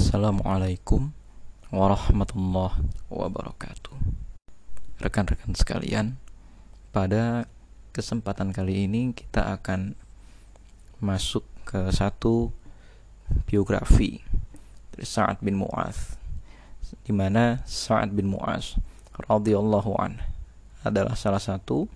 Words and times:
Assalamualaikum 0.00 1.12
warahmatullahi 1.68 2.88
wabarakatuh. 3.12 3.92
Rekan-rekan 4.96 5.52
sekalian, 5.52 6.16
pada 6.88 7.44
kesempatan 7.92 8.56
kali 8.56 8.88
ini 8.88 9.12
kita 9.12 9.52
akan 9.60 9.92
masuk 11.04 11.44
ke 11.68 11.92
satu 11.92 12.48
biografi 13.44 14.24
dari 14.96 15.04
Sa'ad 15.04 15.44
bin 15.44 15.60
Mu'az 15.60 16.16
di 17.04 17.12
mana 17.12 17.60
Sa'ad 17.68 18.16
bin 18.16 18.32
Mu'az 18.32 18.80
radhiyallahu 19.28 20.00
an 20.00 20.24
adalah 20.80 21.12
salah 21.12 21.44
satu 21.44 21.92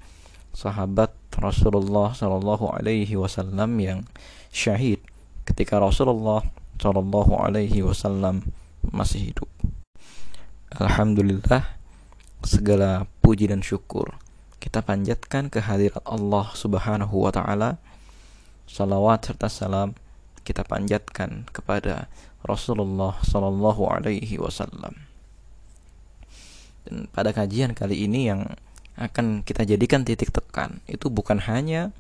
sahabat 0.53 1.09
Rasulullah 1.41 2.13
Shallallahu 2.13 2.69
alaihi 2.69 3.17
wasallam 3.17 3.81
yang 3.81 4.05
syahid 4.53 5.01
ketika 5.49 5.81
Rasulullah 5.81 6.45
Shallallahu 6.79 7.39
Alaihi 7.39 7.85
Wasallam 7.85 8.47
masih 8.91 9.33
hidup. 9.33 9.51
Alhamdulillah 10.75 11.79
segala 12.45 13.07
puji 13.23 13.49
dan 13.49 13.65
syukur 13.65 14.19
kita 14.65 14.81
panjatkan 14.81 15.53
kehadirat 15.53 16.01
Allah 16.09 16.49
Subhanahu 16.57 17.29
wa 17.29 17.29
taala. 17.29 17.77
Salawat 18.65 19.29
serta 19.29 19.53
salam 19.53 19.93
kita 20.41 20.65
panjatkan 20.65 21.45
kepada 21.53 22.09
Rasulullah 22.41 23.21
Shallallahu 23.21 23.85
alaihi 23.93 24.41
wasallam. 24.41 25.05
Dan 26.89 27.13
pada 27.13 27.37
kajian 27.37 27.77
kali 27.77 28.09
ini 28.09 28.33
yang 28.33 28.57
akan 28.97 29.45
kita 29.45 29.69
jadikan 29.69 30.01
titik 30.01 30.33
tekan 30.33 30.81
itu 30.89 31.13
bukan 31.13 31.45
hanya 31.45 31.93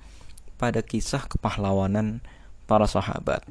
pada 0.56 0.80
kisah 0.80 1.28
kepahlawanan 1.28 2.25
para 2.64 2.88
sahabat, 2.88 3.45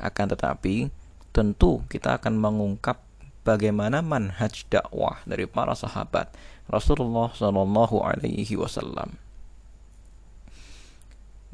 akan 0.00 0.26
tetapi, 0.36 0.92
tentu 1.36 1.84
kita 1.92 2.16
akan 2.16 2.40
mengungkap 2.40 3.00
bagaimana 3.46 4.02
manhaj 4.02 4.66
dakwah 4.66 5.22
dari 5.22 5.46
para 5.46 5.78
sahabat 5.78 6.34
Rasulullah 6.66 7.30
Shallallahu 7.30 8.02
Alaihi 8.02 8.58
Wasallam. 8.58 9.14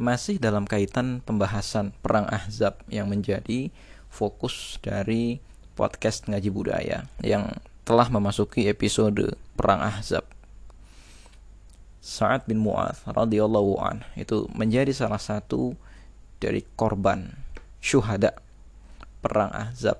Masih 0.00 0.40
dalam 0.40 0.64
kaitan 0.64 1.20
pembahasan 1.20 1.92
perang 2.00 2.24
Ahzab 2.32 2.80
yang 2.88 3.12
menjadi 3.12 3.68
fokus 4.08 4.80
dari 4.80 5.44
podcast 5.76 6.24
ngaji 6.32 6.48
budaya 6.48 7.04
yang 7.20 7.60
telah 7.84 8.08
memasuki 8.08 8.72
episode 8.72 9.36
perang 9.52 9.84
Ahzab. 9.84 10.24
Sa'ad 12.02 12.48
bin 12.50 12.58
Mu'adz 12.58 13.04
radhiyallahu 13.06 13.78
an 13.78 14.02
itu 14.18 14.48
menjadi 14.56 14.90
salah 14.90 15.22
satu 15.22 15.76
dari 16.42 16.66
korban 16.74 17.30
syuhada 17.82 18.38
perang 19.18 19.50
Ahzab 19.50 19.98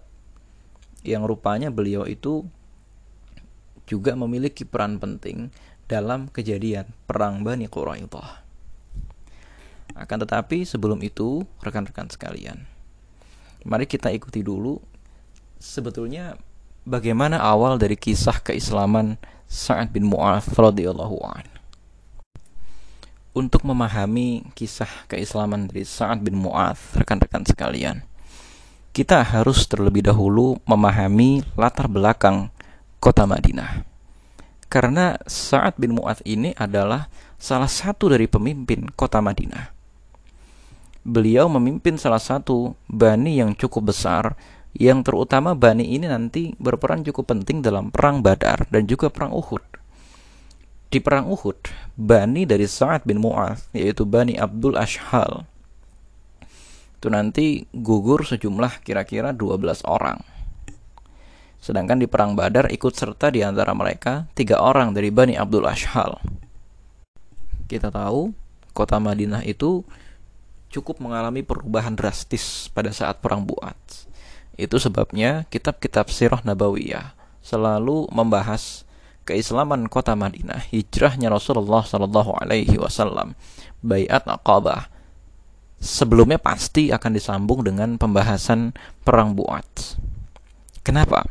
yang 1.03 1.27
rupanya 1.27 1.75
beliau 1.75 2.07
itu 2.07 2.47
juga 3.91 4.15
memiliki 4.15 4.63
peran 4.63 5.03
penting 5.03 5.51
dalam 5.91 6.31
kejadian 6.31 6.87
perang 7.05 7.43
Bani 7.43 7.67
Quraidah. 7.67 8.41
Akan 9.93 10.23
tetapi 10.25 10.65
sebelum 10.65 11.03
itu 11.05 11.45
rekan-rekan 11.61 12.09
sekalian, 12.09 12.65
mari 13.67 13.85
kita 13.85 14.09
ikuti 14.09 14.41
dulu 14.41 14.81
sebetulnya 15.61 16.39
bagaimana 16.89 17.37
awal 17.43 17.77
dari 17.77 17.99
kisah 17.99 18.41
keislaman 18.41 19.21
Sa'ad 19.53 19.93
bin 19.93 20.09
Mu'adz 20.09 20.49
radhiyallahu 20.57 21.19
an. 21.29 21.45
Untuk 23.33 23.65
memahami 23.65 24.45
kisah 24.53 25.09
keislaman 25.09 25.65
dari 25.65 25.89
Sa'ad 25.89 26.21
bin 26.21 26.37
Mu'adz, 26.37 27.01
rekan-rekan 27.01 27.49
sekalian, 27.49 28.05
kita 28.93 29.25
harus 29.25 29.65
terlebih 29.65 30.05
dahulu 30.05 30.61
memahami 30.69 31.41
latar 31.57 31.89
belakang 31.89 32.53
kota 33.01 33.25
Madinah. 33.25 33.89
Karena 34.69 35.17
Sa'ad 35.25 35.81
bin 35.81 35.97
Mu'adz 35.97 36.21
ini 36.29 36.53
adalah 36.53 37.09
salah 37.41 37.73
satu 37.73 38.13
dari 38.13 38.29
pemimpin 38.29 38.92
kota 38.92 39.25
Madinah. 39.25 39.73
Beliau 41.01 41.48
memimpin 41.48 41.97
salah 41.97 42.21
satu 42.21 42.77
bani 42.85 43.41
yang 43.41 43.57
cukup 43.57 43.97
besar 43.97 44.37
yang 44.77 45.01
terutama 45.01 45.57
bani 45.57 45.89
ini 45.89 46.05
nanti 46.05 46.53
berperan 46.61 47.01
cukup 47.01 47.33
penting 47.33 47.65
dalam 47.65 47.89
perang 47.89 48.21
Badar 48.21 48.69
dan 48.69 48.85
juga 48.85 49.09
perang 49.09 49.33
Uhud. 49.33 49.72
Di 50.92 51.01
perang 51.01 51.33
Uhud, 51.33 51.73
Bani 51.97 52.45
dari 52.45 52.69
Sa'ad 52.69 53.08
bin 53.08 53.17
Mu'az, 53.17 53.73
yaitu 53.73 54.05
Bani 54.05 54.36
Abdul 54.36 54.77
Ashhal, 54.77 55.48
itu 57.01 57.08
nanti 57.08 57.64
gugur 57.73 58.23
sejumlah 58.29 58.85
kira-kira 58.85 59.33
12 59.33 59.89
orang. 59.89 60.20
Sedangkan 61.58 61.97
di 61.97 62.05
perang 62.05 62.36
Badar 62.36 62.69
ikut 62.69 62.92
serta 62.92 63.33
di 63.33 63.41
antara 63.41 63.73
mereka 63.73 64.30
tiga 64.36 64.61
orang 64.61 64.92
dari 64.92 65.08
Bani 65.08 65.33
Abdul 65.33 65.64
Ashhal. 65.64 66.20
Kita 67.67 67.89
tahu 67.89 68.36
kota 68.77 69.01
Madinah 69.01 69.42
itu 69.48 69.83
cukup 70.70 71.01
mengalami 71.01 71.41
perubahan 71.41 71.97
drastis 71.97 72.69
pada 72.69 72.92
saat 72.92 73.19
perang 73.24 73.48
Buat. 73.48 73.80
Itu 74.61 74.77
sebabnya 74.77 75.48
kitab-kitab 75.48 76.13
sirah 76.13 76.45
nabawiyah 76.45 77.17
selalu 77.41 78.13
membahas 78.13 78.85
keislaman 79.25 79.87
kota 79.87 80.15
Madinah, 80.19 80.69
hijrahnya 80.71 81.31
Rasulullah 81.31 81.87
Shallallahu 81.87 82.39
Alaihi 82.43 82.79
Wasallam, 82.79 83.39
bayat 83.83 84.27
Aqabah. 84.27 84.91
Sebelumnya 85.83 86.39
pasti 86.39 86.95
akan 86.95 87.11
disambung 87.11 87.67
dengan 87.67 87.99
pembahasan 87.99 88.71
perang 89.03 89.35
Buat. 89.35 89.99
Kenapa? 90.87 91.27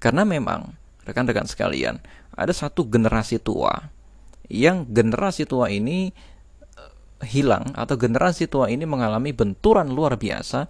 Karena 0.00 0.24
memang 0.24 0.72
rekan-rekan 1.04 1.44
sekalian 1.44 2.00
ada 2.32 2.52
satu 2.56 2.88
generasi 2.88 3.36
tua 3.36 3.92
yang 4.48 4.88
generasi 4.88 5.44
tua 5.44 5.68
ini 5.68 6.12
eh, 6.12 6.92
hilang 7.28 7.72
atau 7.76 7.94
generasi 7.96 8.48
tua 8.48 8.72
ini 8.72 8.88
mengalami 8.88 9.32
benturan 9.32 9.92
luar 9.92 10.16
biasa 10.16 10.68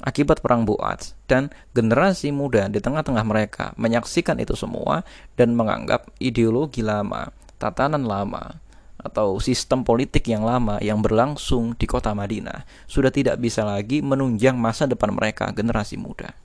akibat 0.00 0.40
perang 0.40 0.64
Buat 0.64 1.12
dan 1.28 1.52
generasi 1.76 2.32
muda 2.32 2.68
di 2.68 2.80
tengah-tengah 2.80 3.24
mereka 3.24 3.64
menyaksikan 3.76 4.40
itu 4.40 4.56
semua 4.56 5.04
dan 5.36 5.52
menganggap 5.52 6.08
ideologi 6.20 6.80
lama, 6.80 7.32
tatanan 7.60 8.04
lama 8.04 8.60
atau 9.00 9.40
sistem 9.40 9.80
politik 9.80 10.28
yang 10.28 10.44
lama 10.44 10.76
yang 10.84 11.00
berlangsung 11.00 11.72
di 11.76 11.88
kota 11.88 12.12
Madinah 12.12 12.68
sudah 12.84 13.08
tidak 13.08 13.40
bisa 13.40 13.64
lagi 13.64 14.04
menunjang 14.04 14.56
masa 14.60 14.84
depan 14.84 15.12
mereka 15.16 15.48
generasi 15.56 15.96
muda. 15.96 16.36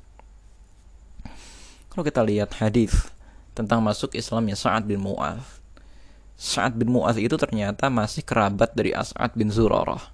Kalau 1.92 2.04
kita 2.04 2.24
lihat 2.24 2.60
hadis 2.60 2.92
tentang 3.56 3.80
masuk 3.80 4.12
Islamnya 4.20 4.60
Sa'ad 4.60 4.84
bin 4.84 5.00
Mu'adz. 5.00 5.64
Sa'ad 6.36 6.76
bin 6.76 6.92
Mu'adz 6.92 7.16
itu 7.16 7.40
ternyata 7.40 7.88
masih 7.88 8.20
kerabat 8.20 8.76
dari 8.76 8.92
As'ad 8.92 9.32
bin 9.32 9.48
Zurarah. 9.48 10.12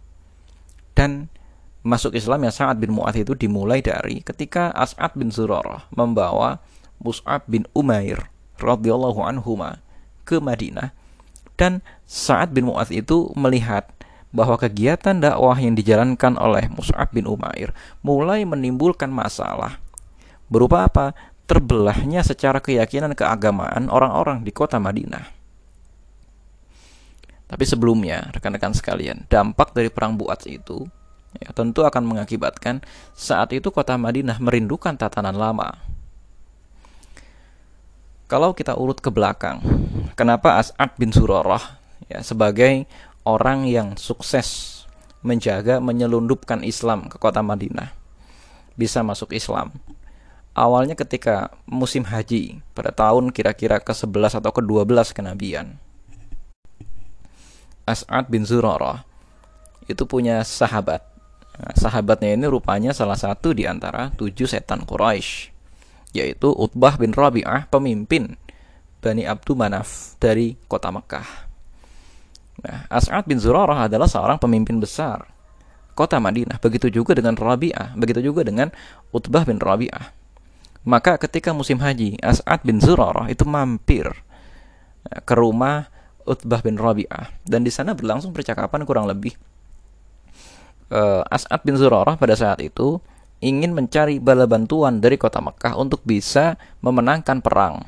Dan 0.94 1.34
masuk 1.82 2.14
Islam 2.14 2.46
ya 2.46 2.52
Sa'ad 2.54 2.78
bin 2.78 2.94
Mu'adz 2.94 3.18
itu 3.18 3.34
dimulai 3.34 3.82
dari 3.82 4.22
ketika 4.22 4.70
As'ad 4.78 5.18
bin 5.18 5.34
Zurarah 5.34 5.90
membawa 5.94 6.62
Mus'ab 7.02 7.50
bin 7.50 7.66
Umair 7.74 8.30
radhiyallahu 8.62 9.26
anhuma 9.26 9.82
ke 10.22 10.38
Madinah 10.38 10.94
dan 11.58 11.82
Sa'ad 12.06 12.54
bin 12.54 12.70
Mu'adz 12.70 12.94
itu 12.94 13.34
melihat 13.34 13.90
bahwa 14.32 14.56
kegiatan 14.56 15.20
dakwah 15.20 15.58
yang 15.60 15.76
dijalankan 15.76 16.38
oleh 16.40 16.70
Mus'ab 16.72 17.12
bin 17.12 17.28
Umair 17.28 17.74
mulai 18.06 18.46
menimbulkan 18.46 19.12
masalah 19.12 19.82
berupa 20.48 20.88
apa? 20.88 21.06
Terbelahnya 21.48 22.24
secara 22.24 22.64
keyakinan 22.64 23.12
keagamaan 23.12 23.92
orang-orang 23.92 24.40
di 24.48 24.56
kota 24.56 24.80
Madinah. 24.80 25.28
Tapi 27.52 27.68
sebelumnya, 27.68 28.32
rekan-rekan 28.32 28.72
sekalian, 28.72 29.28
dampak 29.28 29.76
dari 29.76 29.92
perang 29.92 30.16
Buats 30.16 30.48
itu 30.48 30.88
ya, 31.38 31.50
tentu 31.56 31.88
akan 31.88 32.04
mengakibatkan 32.04 32.84
saat 33.16 33.56
itu 33.56 33.72
kota 33.72 33.96
Madinah 33.96 34.42
merindukan 34.42 34.98
tatanan 34.98 35.36
lama. 35.38 35.78
Kalau 38.32 38.56
kita 38.56 38.80
urut 38.80 39.04
ke 39.04 39.12
belakang, 39.12 39.60
kenapa 40.16 40.56
As'ad 40.56 40.96
bin 40.96 41.12
Surarah 41.12 41.80
ya, 42.08 42.24
sebagai 42.24 42.88
orang 43.28 43.68
yang 43.68 44.00
sukses 44.00 44.82
menjaga 45.22 45.84
menyelundupkan 45.84 46.64
Islam 46.64 47.12
ke 47.12 47.20
kota 47.20 47.44
Madinah 47.44 47.92
bisa 48.80 49.04
masuk 49.04 49.36
Islam. 49.36 49.76
Awalnya 50.52 50.96
ketika 51.00 51.52
musim 51.64 52.04
haji 52.04 52.60
pada 52.76 52.92
tahun 52.92 53.32
kira-kira 53.32 53.80
ke-11 53.80 54.44
atau 54.44 54.52
ke-12 54.52 55.16
kenabian. 55.16 55.80
As'ad 57.88 58.32
bin 58.32 58.48
Zurarah 58.48 59.04
itu 59.92 60.08
punya 60.08 60.40
sahabat 60.48 61.04
Sahabatnya 61.52 62.34
ini 62.34 62.48
rupanya 62.48 62.96
salah 62.96 63.20
satu 63.20 63.52
di 63.52 63.68
antara 63.68 64.10
tujuh 64.16 64.48
setan 64.48 64.88
Quraisy, 64.88 65.52
yaitu 66.16 66.50
Utbah 66.50 66.96
bin 66.96 67.12
Rabi'ah, 67.12 67.68
pemimpin 67.68 68.40
Bani 69.04 69.28
Abdu 69.28 69.54
Manaf 69.54 70.16
dari 70.18 70.56
kota 70.66 70.90
Mekah. 70.90 71.28
Nah, 72.62 72.86
As'ad 72.88 73.26
bin 73.26 73.42
Zurarah 73.42 73.90
adalah 73.90 74.06
seorang 74.06 74.38
pemimpin 74.38 74.78
besar 74.78 75.26
kota 75.98 76.22
Madinah. 76.22 76.62
Begitu 76.62 76.88
juga 76.88 77.18
dengan 77.18 77.36
Rabi'ah, 77.36 77.98
begitu 78.00 78.22
juga 78.24 78.48
dengan 78.48 78.72
Utbah 79.12 79.44
bin 79.44 79.60
Rabi'ah. 79.60 80.14
Maka 80.88 81.22
ketika 81.22 81.54
musim 81.54 81.78
haji, 81.78 82.18
As'ad 82.26 82.66
bin 82.66 82.82
Zurarah 82.82 83.30
itu 83.30 83.46
mampir 83.46 84.10
eh, 85.10 85.22
ke 85.22 85.34
rumah 85.38 85.90
Utbah 86.26 86.62
bin 86.62 86.78
Rabi'ah 86.78 87.44
dan 87.46 87.66
di 87.66 87.74
sana 87.74 87.98
berlangsung 87.98 88.34
percakapan 88.34 88.86
kurang 88.86 89.10
lebih 89.10 89.34
uh, 90.92 91.24
As'ad 91.32 91.64
bin 91.64 91.80
Zurarah 91.80 92.20
pada 92.20 92.36
saat 92.36 92.60
itu 92.62 93.00
ingin 93.42 93.74
mencari 93.74 94.22
bala 94.22 94.46
bantuan 94.46 95.02
dari 95.02 95.18
kota 95.18 95.42
Mekah 95.42 95.74
untuk 95.80 96.06
bisa 96.06 96.60
memenangkan 96.84 97.42
perang. 97.42 97.82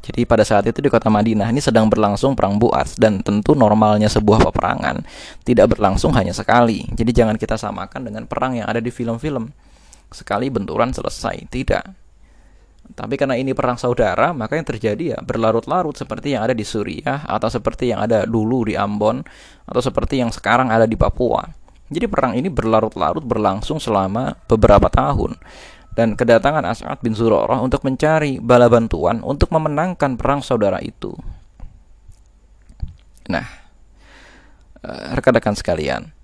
Jadi 0.00 0.24
pada 0.24 0.40
saat 0.48 0.64
itu 0.64 0.80
di 0.80 0.88
kota 0.88 1.12
Madinah 1.12 1.52
ini 1.52 1.60
sedang 1.60 1.84
berlangsung 1.92 2.32
perang 2.32 2.56
Buas 2.56 2.96
dan 2.96 3.20
tentu 3.20 3.52
normalnya 3.52 4.08
sebuah 4.08 4.48
peperangan 4.48 5.04
tidak 5.44 5.76
berlangsung 5.76 6.16
hanya 6.16 6.32
sekali. 6.32 6.88
Jadi 6.88 7.10
jangan 7.12 7.36
kita 7.36 7.60
samakan 7.60 8.08
dengan 8.08 8.24
perang 8.24 8.56
yang 8.56 8.64
ada 8.64 8.80
di 8.80 8.88
film-film. 8.88 9.52
Sekali 10.10 10.48
benturan 10.48 10.90
selesai, 10.90 11.46
tidak. 11.52 11.84
Tapi 12.90 13.14
karena 13.14 13.38
ini 13.38 13.54
perang 13.54 13.78
saudara, 13.78 14.34
maka 14.34 14.58
yang 14.58 14.66
terjadi 14.66 15.14
ya 15.14 15.18
berlarut-larut 15.22 15.94
seperti 15.94 16.34
yang 16.34 16.42
ada 16.42 16.56
di 16.56 16.66
Suriah 16.66 17.22
atau 17.22 17.46
seperti 17.46 17.94
yang 17.94 18.02
ada 18.02 18.26
dulu 18.26 18.66
di 18.66 18.74
Ambon 18.74 19.22
atau 19.68 19.78
seperti 19.78 20.18
yang 20.18 20.34
sekarang 20.34 20.74
ada 20.74 20.90
di 20.90 20.98
Papua. 20.98 21.46
Jadi 21.90 22.06
perang 22.06 22.38
ini 22.38 22.46
berlarut-larut 22.46 23.26
berlangsung 23.26 23.82
selama 23.82 24.38
beberapa 24.46 24.86
tahun 24.86 25.34
dan 25.98 26.14
kedatangan 26.14 26.62
As'ad 26.62 27.02
bin 27.02 27.18
Zurarah 27.18 27.58
untuk 27.58 27.82
mencari 27.82 28.38
bala 28.38 28.70
bantuan 28.70 29.18
untuk 29.26 29.50
memenangkan 29.50 30.14
perang 30.14 30.38
saudara 30.38 30.78
itu. 30.78 31.10
Nah, 33.26 33.46
eh, 34.86 35.08
rekan-rekan 35.18 35.58
sekalian, 35.58 36.14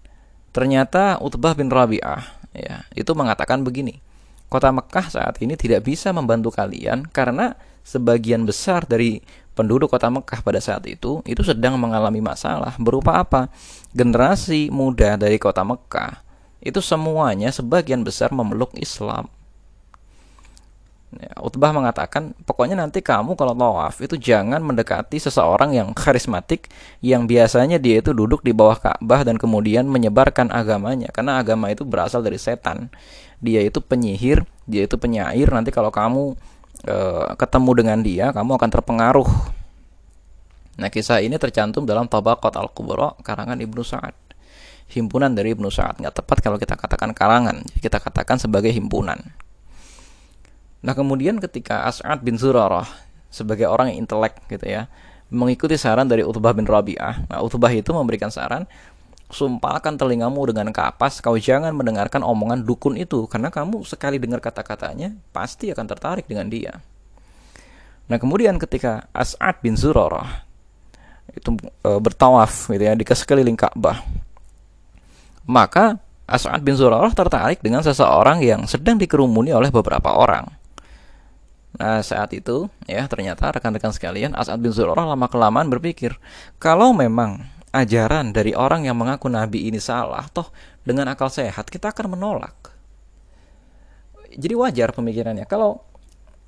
ternyata 0.54 1.18
Utbah 1.18 1.58
bin 1.58 1.66
Rabi'ah 1.66 2.22
ya, 2.54 2.86
itu 2.94 3.10
mengatakan 3.19 3.66
begini. 3.66 3.98
Kota 4.46 4.70
Mekah 4.70 5.10
saat 5.10 5.42
ini 5.42 5.58
tidak 5.58 5.82
bisa 5.82 6.14
membantu 6.14 6.54
kalian 6.54 7.10
karena 7.10 7.58
sebagian 7.82 8.46
besar 8.46 8.86
dari 8.86 9.19
penduduk 9.56 9.88
kota 9.88 10.12
Mekah 10.12 10.44
pada 10.44 10.61
saat 10.61 10.85
itu 10.85 11.25
itu 11.25 11.41
sedang 11.41 11.81
mengalami 11.81 12.20
masalah 12.20 12.76
berupa 12.76 13.17
apa? 13.17 13.49
Generasi 13.97 14.69
muda 14.69 15.17
dari 15.17 15.41
kota 15.41 15.64
Mekah 15.64 16.20
itu 16.61 16.85
semuanya 16.85 17.49
sebagian 17.49 18.05
besar 18.05 18.29
memeluk 18.37 18.76
Islam. 18.76 19.32
Ya, 21.17 21.32
Utbah 21.41 21.73
mengatakan, 21.73 22.37
pokoknya 22.44 22.76
nanti 22.76 23.00
kamu 23.00 23.38
kalau 23.38 23.56
tawaf 23.56 24.03
itu 24.05 24.19
jangan 24.20 24.61
mendekati 24.61 25.17
seseorang 25.17 25.73
yang 25.73 25.94
karismatik 25.97 26.69
yang 27.00 27.25
biasanya 27.25 27.81
dia 27.81 28.05
itu 28.05 28.12
duduk 28.12 28.44
di 28.44 28.53
bawah 28.53 28.76
Ka'bah 28.76 29.25
dan 29.25 29.41
kemudian 29.41 29.88
menyebarkan 29.88 30.53
agamanya 30.53 31.08
karena 31.14 31.41
agama 31.41 31.73
itu 31.73 31.87
berasal 31.87 32.20
dari 32.20 32.37
setan. 32.37 32.93
Dia 33.38 33.64
itu 33.64 33.81
penyihir, 33.81 34.44
dia 34.69 34.85
itu 34.85 34.99
penyair. 34.99 35.49
Nanti 35.49 35.70
kalau 35.73 35.94
kamu 35.94 36.37
e, 36.84 36.96
ketemu 37.38 37.70
dengan 37.73 37.99
dia, 38.05 38.26
kamu 38.34 38.58
akan 38.61 38.70
terpengaruh. 38.73 39.28
Nah, 40.76 40.88
kisah 40.93 41.25
ini 41.25 41.40
tercantum 41.40 41.88
dalam 41.88 42.05
Tabaqat 42.05 42.52
Al-Kubra 42.58 43.17
karangan 43.25 43.56
Ibnu 43.56 43.81
Sa'ad. 43.81 44.12
Himpunan 44.93 45.32
dari 45.32 45.56
Ibnu 45.56 45.73
Sa'ad. 45.73 46.02
Nggak 46.02 46.20
tepat 46.20 46.38
kalau 46.44 46.61
kita 46.61 46.76
katakan 46.76 47.17
karangan, 47.17 47.64
kita 47.81 47.96
katakan 47.96 48.37
sebagai 48.37 48.69
himpunan. 48.75 49.19
Nah 50.84 50.93
kemudian 50.93 51.40
ketika 51.40 51.88
As'ad 51.88 52.20
bin 52.23 52.37
Zurarah 52.37 52.87
sebagai 53.32 53.67
orang 53.67 53.90
yang 53.90 54.06
intelek 54.06 54.38
gitu 54.46 54.64
ya 54.70 54.87
mengikuti 55.34 55.75
saran 55.75 56.06
dari 56.06 56.22
Utbah 56.22 56.55
bin 56.55 56.62
Rabi'ah. 56.62 57.26
Nah 57.26 57.38
Utbah 57.43 57.72
itu 57.75 57.90
memberikan 57.90 58.31
saran 58.31 58.69
sumpahkan 59.26 59.99
telingamu 59.99 60.46
dengan 60.46 60.70
kapas, 60.70 61.19
kau 61.19 61.34
jangan 61.34 61.75
mendengarkan 61.75 62.23
omongan 62.23 62.62
dukun 62.62 62.94
itu, 62.94 63.26
karena 63.26 63.50
kamu 63.50 63.82
sekali 63.82 64.23
dengar 64.23 64.38
kata-katanya, 64.38 65.19
pasti 65.34 65.75
akan 65.75 65.87
tertarik 65.87 66.31
dengan 66.31 66.46
dia. 66.46 66.78
Nah 68.06 68.19
kemudian 68.23 68.55
ketika 68.62 69.11
As'ad 69.11 69.58
bin 69.58 69.75
Zurarah 69.75 70.46
itu 71.34 71.58
e, 71.58 71.90
bertawaf 71.99 72.70
gitu 72.70 72.84
ya 72.87 72.94
di 72.94 73.02
sekeliling 73.02 73.58
Ka'bah, 73.58 73.99
maka 75.43 75.99
As'ad 76.26 76.62
bin 76.62 76.79
Zurarah 76.79 77.11
tertarik 77.11 77.58
dengan 77.58 77.82
seseorang 77.82 78.38
yang 78.46 78.62
sedang 78.70 78.94
dikerumuni 78.94 79.50
oleh 79.50 79.75
beberapa 79.75 80.14
orang. 80.14 80.46
Nah 81.76 81.99
saat 82.00 82.31
itu 82.31 82.70
ya 82.87 83.05
ternyata 83.11 83.50
rekan-rekan 83.50 83.90
sekalian 83.90 84.38
As'ad 84.38 84.62
bin 84.62 84.70
Zurarah 84.70 85.02
lama 85.02 85.26
kelamaan 85.26 85.67
berpikir 85.67 86.14
kalau 86.62 86.94
memang 86.94 87.43
ajaran 87.74 88.30
dari 88.30 88.54
orang 88.54 88.86
yang 88.86 88.98
mengaku 88.98 89.26
nabi 89.26 89.66
ini 89.70 89.82
salah 89.82 90.26
toh 90.30 90.50
dengan 90.86 91.10
akal 91.10 91.30
sehat 91.30 91.66
kita 91.66 91.90
akan 91.90 92.14
menolak. 92.18 92.74
Jadi 94.36 94.54
wajar 94.54 94.92
pemikirannya 94.92 95.48
kalau 95.48 95.80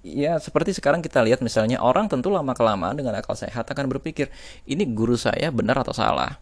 ya 0.04 0.38
seperti 0.38 0.76
sekarang 0.76 1.02
kita 1.02 1.24
lihat 1.24 1.42
misalnya 1.42 1.82
orang 1.82 2.06
tentu 2.06 2.30
lama 2.30 2.54
kelamaan 2.54 2.94
dengan 2.94 3.18
akal 3.18 3.34
sehat 3.34 3.66
akan 3.66 3.86
berpikir 3.90 4.30
ini 4.68 4.86
guru 4.86 5.18
saya 5.18 5.50
benar 5.50 5.82
atau 5.82 5.96
salah. 5.96 6.38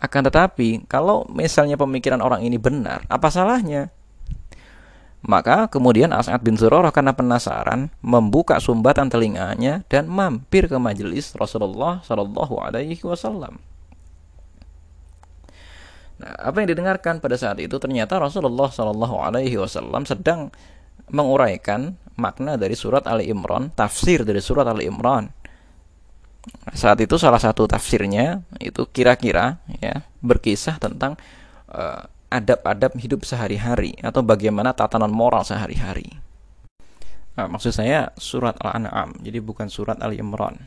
Akan 0.00 0.24
tetapi 0.24 0.88
kalau 0.88 1.28
misalnya 1.28 1.76
pemikiran 1.76 2.24
orang 2.24 2.40
ini 2.40 2.56
benar, 2.56 3.04
apa 3.12 3.28
salahnya? 3.28 3.92
Maka 5.20 5.68
kemudian 5.68 6.08
As'ad 6.16 6.40
bin 6.40 6.56
Zurarah 6.56 6.88
karena 6.88 7.12
penasaran 7.12 7.92
membuka 8.00 8.56
sumbatan 8.56 9.12
telinganya 9.12 9.84
dan 9.92 10.08
mampir 10.08 10.64
ke 10.64 10.80
majelis 10.80 11.36
Rasulullah 11.36 12.00
Shallallahu 12.00 12.56
Alaihi 12.56 13.04
Wasallam. 13.04 13.60
Nah, 16.20 16.36
apa 16.36 16.60
yang 16.60 16.68
didengarkan 16.76 17.16
pada 17.16 17.40
saat 17.40 17.56
itu 17.64 17.80
ternyata 17.80 18.20
Rasulullah 18.20 18.68
Shallallahu 18.68 19.16
Alaihi 19.24 19.56
Wasallam 19.56 20.04
sedang 20.04 20.52
menguraikan 21.08 21.96
makna 22.20 22.60
dari 22.60 22.76
surat 22.76 23.08
Ali 23.08 23.32
Imran, 23.32 23.72
tafsir 23.72 24.28
dari 24.28 24.44
surat 24.44 24.68
Ali 24.68 24.84
Imran. 24.84 25.32
Saat 26.76 27.00
itu 27.00 27.16
salah 27.16 27.40
satu 27.40 27.64
tafsirnya 27.64 28.44
itu 28.60 28.84
kira-kira 28.92 29.60
ya 29.80 30.04
berkisah 30.20 30.76
tentang 30.76 31.16
uh, 31.72 32.04
adab-adab 32.28 32.96
hidup 33.00 33.24
sehari-hari 33.24 33.96
atau 34.04 34.20
bagaimana 34.20 34.76
tatanan 34.76 35.12
moral 35.12 35.44
sehari-hari. 35.44 36.20
Nah, 37.36 37.48
maksud 37.48 37.72
saya 37.72 38.12
surat 38.20 38.60
Al-An'am, 38.60 39.16
jadi 39.24 39.40
bukan 39.40 39.72
surat 39.72 39.96
Ali 40.04 40.20
Imran. 40.20 40.60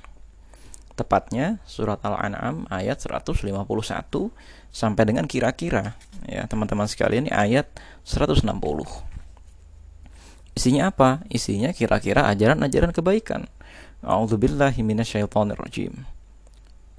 Tepatnya 0.94 1.58
surat 1.66 1.98
Al-An'am 2.06 2.70
ayat 2.70 3.02
151 3.02 3.50
sampai 4.70 5.04
dengan 5.10 5.26
kira-kira 5.26 5.98
ya 6.30 6.46
teman-teman 6.46 6.86
sekalian 6.86 7.30
ini 7.30 7.34
ayat 7.34 7.66
160. 8.06 8.46
Isinya 10.54 10.94
apa? 10.94 11.26
Isinya 11.34 11.74
kira-kira 11.74 12.30
ajaran-ajaran 12.30 12.94
kebaikan. 12.94 13.50
A'udzubillahi 14.06 14.86
minasyaitonirrajim. 14.86 16.06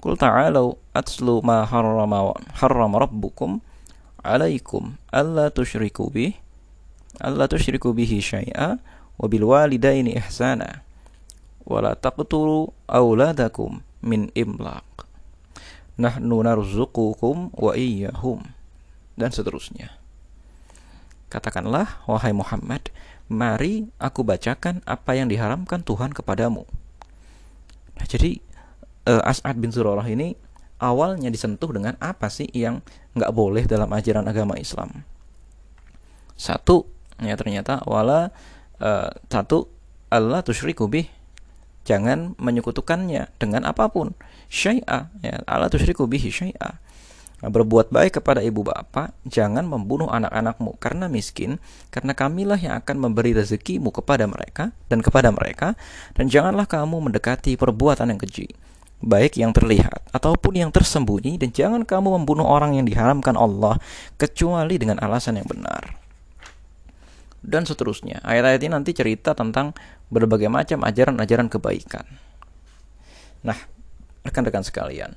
Qul 0.03 0.13
ta'alu 0.19 0.75
atslu 0.91 1.39
ma 1.39 1.63
harrama 1.63 2.35
harrama 2.59 3.07
rabbukum 3.07 3.63
alaikum 4.25 4.97
alla 5.13 5.53
tusyriku 5.53 6.09
bih 6.09 6.33
alla 7.21 7.45
tusyriku 7.45 7.93
bihi 7.93 8.17
syai'a 8.17 8.81
wa 9.21 9.25
bil 9.29 9.45
walidaini 9.45 10.17
ihsana 10.17 10.81
wa 11.61 11.77
la 11.77 11.93
taqtulu 11.93 12.73
auladakum 12.89 13.84
min 14.05 14.29
imlaq. 14.37 14.85
Nahnu 15.97 16.45
narzuqukum 16.45 17.49
wa 17.57 17.73
iyyahum. 17.73 18.45
Dan 19.17 19.33
seterusnya. 19.33 19.97
Katakanlah 21.33 22.05
wahai 22.05 22.31
Muhammad 22.31 22.93
mari 23.25 23.89
aku 23.97 24.21
bacakan 24.21 24.85
apa 24.85 25.17
yang 25.17 25.27
diharamkan 25.27 25.81
Tuhan 25.81 26.13
kepadamu. 26.13 26.63
Nah 27.97 28.05
jadi 28.05 28.37
uh, 29.09 29.25
As'ad 29.25 29.57
bin 29.57 29.73
Zurarah 29.73 30.05
ini 30.05 30.37
awalnya 30.77 31.33
disentuh 31.33 31.71
dengan 31.73 31.97
apa 31.97 32.29
sih 32.29 32.45
yang 32.53 32.85
nggak 33.17 33.31
boleh 33.33 33.63
dalam 33.65 33.89
ajaran 33.89 34.27
agama 34.27 34.59
Islam. 34.59 35.07
Satu, 36.35 36.85
ya 37.23 37.33
ternyata 37.39 37.79
wala 37.87 38.35
uh, 38.83 39.09
satu 39.31 39.71
Allah 40.11 40.43
tusyriku 40.43 40.91
bih 40.91 41.07
jangan 41.85 42.33
menyekutukannya 42.41 43.29
dengan 43.37 43.61
apa 43.63 43.87
pun 43.87 44.11
syai'a 44.49 45.13
ya 45.21 45.35
Allah 45.45 45.69
tusyriku 45.69 46.09
bihi 46.09 46.33
syai'a 46.33 46.81
nah, 47.45 47.49
berbuat 47.53 47.93
baik 47.93 48.19
kepada 48.19 48.41
ibu 48.41 48.65
bapak 48.65 49.13
jangan 49.29 49.63
membunuh 49.63 50.09
anak-anakmu 50.09 50.75
karena 50.81 51.05
miskin 51.05 51.61
karena 51.93 52.17
kamilah 52.17 52.57
yang 52.57 52.75
akan 52.81 52.97
memberi 52.97 53.37
rezekimu 53.37 53.93
kepada 53.93 54.25
mereka 54.25 54.73
dan 54.89 55.05
kepada 55.05 55.29
mereka 55.29 55.77
dan 56.17 56.27
janganlah 56.27 56.65
kamu 56.65 57.05
mendekati 57.05 57.55
perbuatan 57.55 58.11
yang 58.11 58.19
keji 58.19 58.49
baik 59.05 59.37
yang 59.37 59.51
terlihat 59.51 60.07
ataupun 60.15 60.57
yang 60.57 60.71
tersembunyi 60.71 61.37
dan 61.37 61.53
jangan 61.53 61.81
kamu 61.83 62.17
membunuh 62.21 62.47
orang 62.47 62.79
yang 62.79 62.89
diharamkan 62.89 63.35
Allah 63.35 63.77
kecuali 64.17 64.79
dengan 64.79 64.97
alasan 65.03 65.37
yang 65.37 65.47
benar. 65.47 65.99
Dan 67.45 67.61
seterusnya. 67.61 68.25
Ayat-ayat 68.25 68.57
ini 68.65 68.73
nanti 68.73 68.91
cerita 68.97 69.37
tentang 69.37 69.77
berbagai 70.09 70.49
macam 70.51 70.81
ajaran-ajaran 70.85 71.49
kebaikan. 71.49 72.05
Nah, 73.45 73.57
rekan-rekan 74.25 74.65
sekalian, 74.65 75.13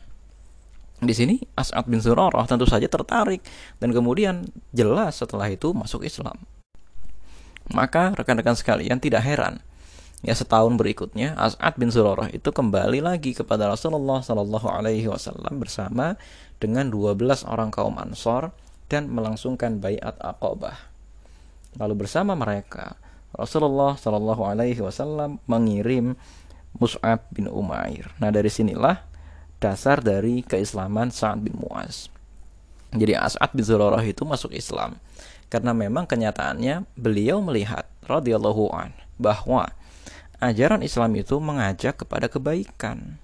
Di 0.98 1.14
sini 1.14 1.38
As'ad 1.54 1.86
bin 1.86 2.02
Zurarah 2.02 2.42
tentu 2.50 2.66
saja 2.66 2.90
tertarik 2.90 3.38
dan 3.78 3.94
kemudian 3.94 4.50
jelas 4.74 5.22
setelah 5.22 5.46
itu 5.46 5.70
masuk 5.70 6.02
Islam. 6.02 6.34
Maka 7.70 8.18
rekan-rekan 8.18 8.58
sekalian 8.58 8.98
tidak 8.98 9.22
heran 9.22 9.62
ya 10.22 10.34
setahun 10.34 10.74
berikutnya 10.74 11.38
As'ad 11.38 11.78
bin 11.78 11.94
Zurarah 11.94 12.26
itu 12.34 12.50
kembali 12.50 12.98
lagi 12.98 13.34
kepada 13.34 13.70
Rasulullah 13.70 14.18
Shallallahu 14.18 14.66
Alaihi 14.66 15.06
Wasallam 15.06 15.62
bersama 15.62 16.18
dengan 16.58 16.90
12 16.90 17.46
orang 17.46 17.70
kaum 17.70 17.94
Ansor 18.02 18.50
dan 18.90 19.06
melangsungkan 19.12 19.78
bayat 19.78 20.18
Aqabah. 20.18 20.74
Lalu 21.78 21.94
bersama 22.06 22.34
mereka 22.34 22.98
Rasulullah 23.34 23.96
Shallallahu 23.96 24.42
Alaihi 24.44 24.80
Wasallam 24.80 25.42
mengirim 25.44 26.16
Mus'ab 26.76 27.26
bin 27.32 27.48
Umair. 27.48 28.12
Nah 28.22 28.32
dari 28.32 28.48
sinilah 28.48 29.04
dasar 29.58 30.00
dari 30.00 30.46
keislaman 30.46 31.10
Sa'ad 31.10 31.42
bin 31.42 31.58
Mu'az. 31.58 32.08
Jadi 32.94 33.12
As'ad 33.12 33.52
bin 33.52 33.66
Zurarah 33.66 34.00
itu 34.00 34.24
masuk 34.24 34.54
Islam 34.54 34.96
karena 35.52 35.72
memang 35.72 36.04
kenyataannya 36.04 36.84
beliau 36.96 37.40
melihat 37.40 37.84
radhiyallahu 38.04 38.72
an 38.72 38.92
bahwa 39.20 39.68
ajaran 40.40 40.80
Islam 40.84 41.12
itu 41.18 41.36
mengajak 41.40 42.04
kepada 42.04 42.30
kebaikan. 42.30 43.20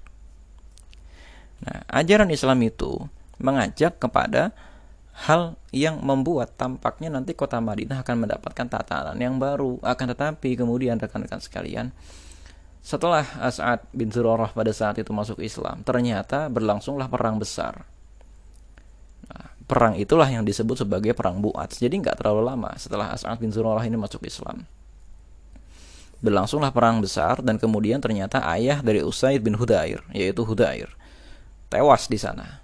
Nah, 1.65 1.81
ajaran 1.89 2.29
Islam 2.29 2.61
itu 2.61 3.09
mengajak 3.41 3.97
kepada 3.97 4.53
hal 5.14 5.54
yang 5.71 6.02
membuat 6.02 6.59
tampaknya 6.59 7.06
nanti 7.06 7.38
kota 7.38 7.62
Madinah 7.62 8.02
akan 8.02 8.26
mendapatkan 8.26 8.66
tatanan 8.66 9.14
yang 9.14 9.38
baru. 9.38 9.78
Akan 9.87 10.11
tetapi 10.11 10.59
kemudian 10.59 10.99
rekan-rekan 10.99 11.38
sekalian, 11.38 11.94
setelah 12.83 13.23
As'ad 13.38 13.87
bin 13.94 14.11
Zurarah 14.11 14.50
pada 14.50 14.75
saat 14.75 14.99
itu 14.99 15.14
masuk 15.14 15.38
Islam, 15.38 15.87
ternyata 15.87 16.50
berlangsunglah 16.50 17.06
perang 17.06 17.38
besar. 17.38 17.87
Nah, 19.30 19.54
perang 19.71 19.94
itulah 19.94 20.26
yang 20.26 20.42
disebut 20.42 20.83
sebagai 20.83 21.14
perang 21.14 21.38
Bu'at. 21.38 21.78
Jadi 21.78 21.94
nggak 22.02 22.18
terlalu 22.18 22.50
lama 22.50 22.75
setelah 22.75 23.14
As'ad 23.14 23.38
bin 23.38 23.54
Zurarah 23.54 23.87
ini 23.87 23.94
masuk 23.94 24.26
Islam. 24.26 24.66
Berlangsunglah 26.18 26.75
perang 26.75 26.99
besar 26.99 27.38
dan 27.38 27.61
kemudian 27.61 28.02
ternyata 28.02 28.42
ayah 28.50 28.83
dari 28.83 29.04
Usaid 29.04 29.44
bin 29.44 29.54
Hudair, 29.54 30.02
yaitu 30.11 30.42
Hudair, 30.42 30.90
tewas 31.68 32.09
di 32.09 32.16
sana 32.16 32.63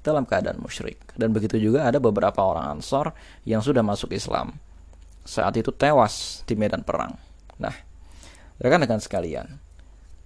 dalam 0.00 0.24
keadaan 0.24 0.60
musyrik. 0.60 1.00
Dan 1.16 1.32
begitu 1.32 1.60
juga 1.60 1.88
ada 1.88 2.00
beberapa 2.00 2.40
orang 2.40 2.78
Ansor 2.78 3.12
yang 3.44 3.60
sudah 3.60 3.84
masuk 3.84 4.12
Islam. 4.12 4.56
Saat 5.24 5.60
itu 5.60 5.70
tewas 5.70 6.42
di 6.48 6.56
medan 6.56 6.80
perang. 6.80 7.14
Nah, 7.60 7.74
rekan-rekan 8.60 9.00
sekalian. 9.00 9.60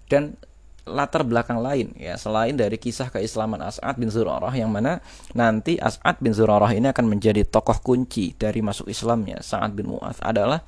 Dan 0.07 0.39
latar 0.85 1.25
belakang 1.25 1.65
lain 1.65 1.97
ya 1.97 2.13
selain 2.21 2.53
dari 2.53 2.77
kisah 2.77 3.09
keislaman 3.09 3.57
As'ad 3.65 3.97
bin 3.97 4.13
Zurarah 4.13 4.53
yang 4.53 4.69
mana 4.69 5.01
nanti 5.33 5.81
As'ad 5.81 6.21
bin 6.21 6.37
Zurarah 6.37 6.69
ini 6.77 6.93
akan 6.93 7.09
menjadi 7.09 7.41
tokoh 7.49 7.81
kunci 7.81 8.37
dari 8.37 8.61
masuk 8.61 8.93
Islamnya 8.93 9.41
Sa'ad 9.41 9.73
bin 9.73 9.89
Mu'adz 9.89 10.21
adalah 10.21 10.61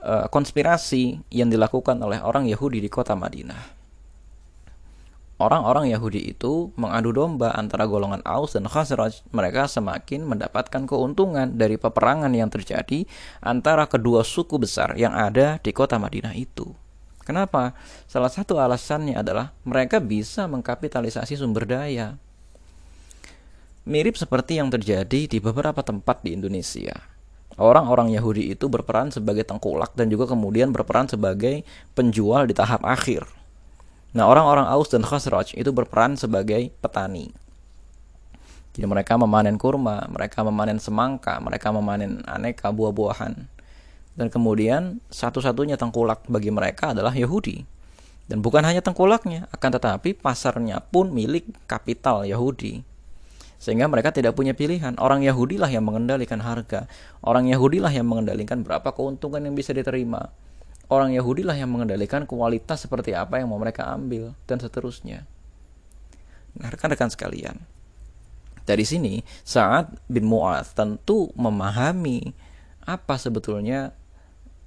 uh, 0.00 0.26
konspirasi 0.32 1.28
yang 1.28 1.52
dilakukan 1.52 2.00
oleh 2.00 2.24
orang 2.24 2.48
Yahudi 2.48 2.80
di 2.80 2.88
kota 2.88 3.12
Madinah. 3.12 3.77
Orang-orang 5.38 5.86
Yahudi 5.94 6.34
itu 6.34 6.74
mengadu 6.74 7.14
domba 7.14 7.54
antara 7.54 7.86
golongan 7.86 8.18
Aus 8.26 8.58
dan 8.58 8.66
Khazraj. 8.66 9.22
Mereka 9.30 9.70
semakin 9.70 10.26
mendapatkan 10.26 10.82
keuntungan 10.82 11.54
dari 11.54 11.78
peperangan 11.78 12.34
yang 12.34 12.50
terjadi 12.50 13.06
antara 13.38 13.86
kedua 13.86 14.26
suku 14.26 14.58
besar 14.58 14.98
yang 14.98 15.14
ada 15.14 15.62
di 15.62 15.70
kota 15.70 15.94
Madinah 15.94 16.34
itu. 16.34 16.74
Kenapa? 17.22 17.78
Salah 18.10 18.34
satu 18.34 18.58
alasannya 18.58 19.14
adalah 19.14 19.54
mereka 19.62 20.02
bisa 20.02 20.50
mengkapitalisasi 20.50 21.38
sumber 21.38 21.70
daya. 21.70 22.18
Mirip 23.86 24.18
seperti 24.18 24.58
yang 24.58 24.74
terjadi 24.74 25.30
di 25.30 25.38
beberapa 25.38 25.86
tempat 25.86 26.26
di 26.26 26.34
Indonesia. 26.34 26.98
Orang-orang 27.54 28.10
Yahudi 28.10 28.50
itu 28.50 28.66
berperan 28.66 29.14
sebagai 29.14 29.46
tengkulak 29.46 29.94
dan 29.94 30.10
juga 30.10 30.34
kemudian 30.34 30.74
berperan 30.74 31.06
sebagai 31.06 31.62
penjual 31.94 32.50
di 32.50 32.58
tahap 32.58 32.82
akhir. 32.82 33.38
Nah, 34.16 34.24
orang-orang 34.24 34.64
Aus 34.68 34.88
dan 34.88 35.04
Khazraj 35.04 35.52
itu 35.52 35.68
berperan 35.68 36.16
sebagai 36.16 36.72
petani. 36.80 37.28
Jadi 38.72 38.86
mereka 38.86 39.18
memanen 39.18 39.58
kurma, 39.58 40.06
mereka 40.06 40.46
memanen 40.46 40.78
semangka, 40.78 41.36
mereka 41.42 41.74
memanen 41.74 42.22
aneka 42.24 42.70
buah-buahan. 42.70 43.34
Dan 44.14 44.26
kemudian 44.30 45.02
satu-satunya 45.10 45.74
tengkulak 45.74 46.22
bagi 46.30 46.54
mereka 46.54 46.94
adalah 46.94 47.10
Yahudi. 47.10 47.66
Dan 48.28 48.38
bukan 48.38 48.62
hanya 48.62 48.78
tengkulaknya, 48.78 49.50
akan 49.50 49.70
tetapi 49.78 50.14
pasarnya 50.14 50.78
pun 50.78 51.10
milik 51.10 51.48
kapital 51.66 52.22
Yahudi. 52.22 52.86
Sehingga 53.58 53.90
mereka 53.90 54.14
tidak 54.14 54.38
punya 54.38 54.54
pilihan. 54.54 54.94
Orang 55.02 55.26
Yahudi 55.26 55.58
lah 55.58 55.66
yang 55.66 55.82
mengendalikan 55.82 56.38
harga. 56.38 56.86
Orang 57.18 57.50
Yahudi 57.50 57.82
lah 57.82 57.90
yang 57.90 58.06
mengendalikan 58.06 58.62
berapa 58.62 58.94
keuntungan 58.94 59.42
yang 59.42 59.58
bisa 59.58 59.74
diterima. 59.74 60.30
Orang 60.88 61.12
Yahudi 61.12 61.44
lah 61.44 61.52
yang 61.52 61.68
mengendalikan 61.68 62.24
kualitas 62.24 62.88
seperti 62.88 63.12
apa 63.12 63.36
yang 63.36 63.52
mau 63.52 63.60
mereka 63.60 63.92
ambil 63.92 64.32
dan 64.48 64.56
seterusnya. 64.56 65.28
Nah, 66.56 66.72
rekan-rekan 66.72 67.12
sekalian, 67.12 67.60
dari 68.64 68.88
sini 68.88 69.20
saat 69.44 69.92
bin 70.08 70.24
Mu'adz 70.24 70.72
tentu 70.72 71.28
memahami 71.36 72.32
apa 72.88 73.20
sebetulnya 73.20 73.92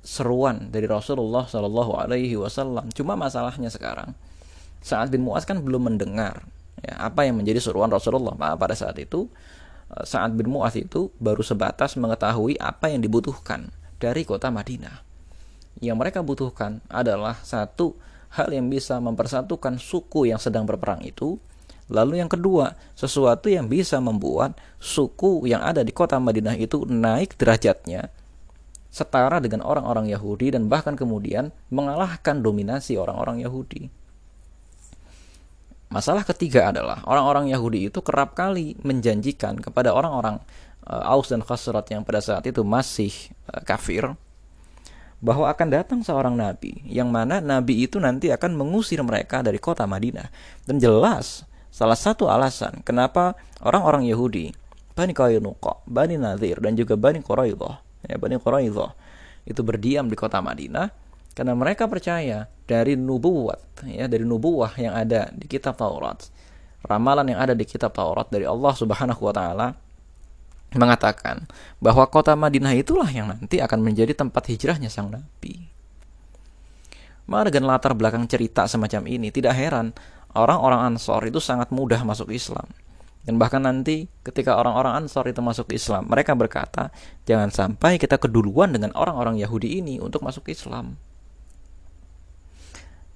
seruan 0.01 0.69
dari 0.73 0.89
Rasulullah 0.89 1.45
Shallallahu 1.45 1.93
Alaihi 1.97 2.37
Wasallam. 2.37 2.89
Cuma 2.93 3.17
masalahnya 3.17 3.69
sekarang 3.69 4.13
saat 4.81 5.13
bin 5.13 5.21
Muaz 5.21 5.45
kan 5.45 5.61
belum 5.61 5.93
mendengar 5.93 6.41
ya, 6.81 6.97
apa 7.05 7.29
yang 7.29 7.37
menjadi 7.37 7.61
seruan 7.61 7.93
Rasulullah 7.93 8.33
nah, 8.33 8.57
pada 8.57 8.73
saat 8.73 8.97
itu 8.97 9.29
eh, 9.93 10.03
saat 10.03 10.33
bin 10.33 10.49
Muaz 10.49 10.73
itu 10.73 11.13
baru 11.21 11.45
sebatas 11.45 11.93
mengetahui 12.01 12.57
apa 12.57 12.89
yang 12.89 13.05
dibutuhkan 13.05 13.69
dari 14.01 14.25
kota 14.25 14.49
Madinah. 14.49 15.10
Yang 15.79 15.97
mereka 15.97 16.19
butuhkan 16.19 16.83
adalah 16.91 17.39
satu 17.45 17.95
hal 18.35 18.51
yang 18.51 18.67
bisa 18.67 18.99
mempersatukan 18.99 19.79
suku 19.79 20.31
yang 20.31 20.39
sedang 20.41 20.67
berperang 20.67 21.03
itu. 21.05 21.39
Lalu 21.91 22.23
yang 22.23 22.31
kedua, 22.31 22.75
sesuatu 22.95 23.51
yang 23.51 23.67
bisa 23.67 23.99
membuat 23.99 24.55
suku 24.79 25.43
yang 25.47 25.59
ada 25.59 25.83
di 25.83 25.91
kota 25.91 26.15
Madinah 26.19 26.55
itu 26.55 26.87
naik 26.87 27.35
derajatnya 27.35 28.07
setara 28.91 29.39
dengan 29.39 29.63
orang-orang 29.63 30.11
Yahudi 30.11 30.51
dan 30.51 30.67
bahkan 30.67 30.99
kemudian 30.99 31.55
mengalahkan 31.71 32.43
dominasi 32.43 32.99
orang-orang 32.99 33.39
Yahudi. 33.43 33.87
Masalah 35.91 36.23
ketiga 36.23 36.71
adalah 36.71 37.03
orang-orang 37.03 37.51
Yahudi 37.51 37.91
itu 37.91 37.99
kerap 37.99 38.35
kali 38.35 38.79
menjanjikan 38.83 39.59
kepada 39.59 39.91
orang-orang 39.91 40.39
uh, 40.87 41.11
Aus 41.11 41.31
dan 41.31 41.43
Khazraj 41.43 41.87
yang 41.91 42.07
pada 42.07 42.23
saat 42.23 42.47
itu 42.47 42.63
masih 42.63 43.11
uh, 43.51 43.59
kafir 43.63 44.15
bahwa 45.21 45.47
akan 45.47 45.67
datang 45.69 45.99
seorang 46.01 46.33
nabi 46.33 46.81
yang 46.89 47.13
mana 47.13 47.37
nabi 47.37 47.85
itu 47.85 48.01
nanti 48.01 48.33
akan 48.33 48.57
mengusir 48.57 48.99
mereka 49.05 49.45
dari 49.45 49.61
kota 49.61 49.85
Madinah. 49.85 50.27
Dan 50.65 50.81
jelas 50.81 51.45
salah 51.71 51.95
satu 51.95 52.27
alasan 52.27 52.83
kenapa 52.83 53.37
orang-orang 53.63 54.09
Yahudi 54.09 54.51
Bani 54.91 55.15
Qainuqa, 55.15 55.87
Bani 55.87 56.19
Nadir 56.19 56.59
dan 56.59 56.75
juga 56.75 56.99
Bani 56.99 57.23
Quraidah 57.23 57.79
ya 58.11 58.19
Bani 58.19 58.35
Quraidah 58.35 58.91
itu 59.47 59.61
berdiam 59.63 60.05
di 60.11 60.19
kota 60.19 60.43
Madinah 60.43 60.91
karena 61.31 61.55
mereka 61.55 61.87
percaya 61.87 62.51
dari 62.67 62.99
nubuat 62.99 63.87
ya 63.87 64.05
dari 64.11 64.27
nubuah 64.27 64.75
yang 64.75 64.93
ada 64.99 65.31
di 65.31 65.47
kitab 65.47 65.79
Taurat 65.79 66.27
ramalan 66.83 67.31
yang 67.31 67.39
ada 67.39 67.55
di 67.55 67.63
kitab 67.63 67.95
Taurat 67.95 68.27
dari 68.27 68.43
Allah 68.43 68.73
Subhanahu 68.75 69.21
wa 69.23 69.33
taala 69.33 69.67
mengatakan 70.71 71.47
bahwa 71.83 72.07
kota 72.07 72.31
Madinah 72.35 72.71
itulah 72.75 73.07
yang 73.11 73.27
nanti 73.27 73.59
akan 73.59 73.79
menjadi 73.83 74.15
tempat 74.15 74.47
hijrahnya 74.47 74.87
sang 74.87 75.11
nabi. 75.11 75.67
Maka 77.27 77.51
dengan 77.51 77.75
latar 77.75 77.95
belakang 77.95 78.27
cerita 78.27 78.67
semacam 78.67 79.07
ini 79.07 79.31
tidak 79.31 79.55
heran 79.55 79.95
orang-orang 80.35 80.95
Ansor 80.95 81.23
itu 81.27 81.39
sangat 81.43 81.71
mudah 81.71 82.03
masuk 82.03 82.31
Islam. 82.31 82.67
Dan 83.21 83.37
bahkan 83.37 83.61
nanti 83.61 84.09
ketika 84.25 84.57
orang-orang 84.57 85.05
Ansor 85.05 85.29
itu 85.29 85.39
masuk 85.45 85.69
Islam, 85.71 86.09
mereka 86.09 86.33
berkata, 86.33 86.89
jangan 87.29 87.53
sampai 87.53 88.01
kita 88.01 88.17
keduluan 88.17 88.73
dengan 88.73 88.89
orang-orang 88.97 89.37
Yahudi 89.37 89.77
ini 89.77 90.01
untuk 90.01 90.25
masuk 90.25 90.49
Islam. 90.49 90.97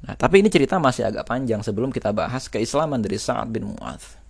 Nah, 0.06 0.14
tapi 0.14 0.46
ini 0.46 0.54
cerita 0.54 0.78
masih 0.78 1.10
agak 1.10 1.26
panjang 1.26 1.66
sebelum 1.66 1.90
kita 1.90 2.14
bahas 2.14 2.46
keislaman 2.46 3.02
dari 3.02 3.18
Sa'ad 3.18 3.50
bin 3.50 3.74
Mu'adz. 3.74 4.25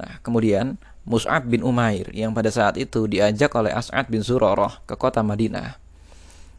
Nah, 0.00 0.16
kemudian 0.24 0.80
Mus'ab 1.04 1.44
bin 1.44 1.60
Umair 1.60 2.08
yang 2.16 2.32
pada 2.32 2.48
saat 2.48 2.80
itu 2.80 3.04
diajak 3.04 3.52
oleh 3.52 3.68
As'ad 3.76 4.08
bin 4.08 4.24
Zurarah 4.24 4.80
ke 4.88 4.96
kota 4.96 5.20
Madinah. 5.20 5.76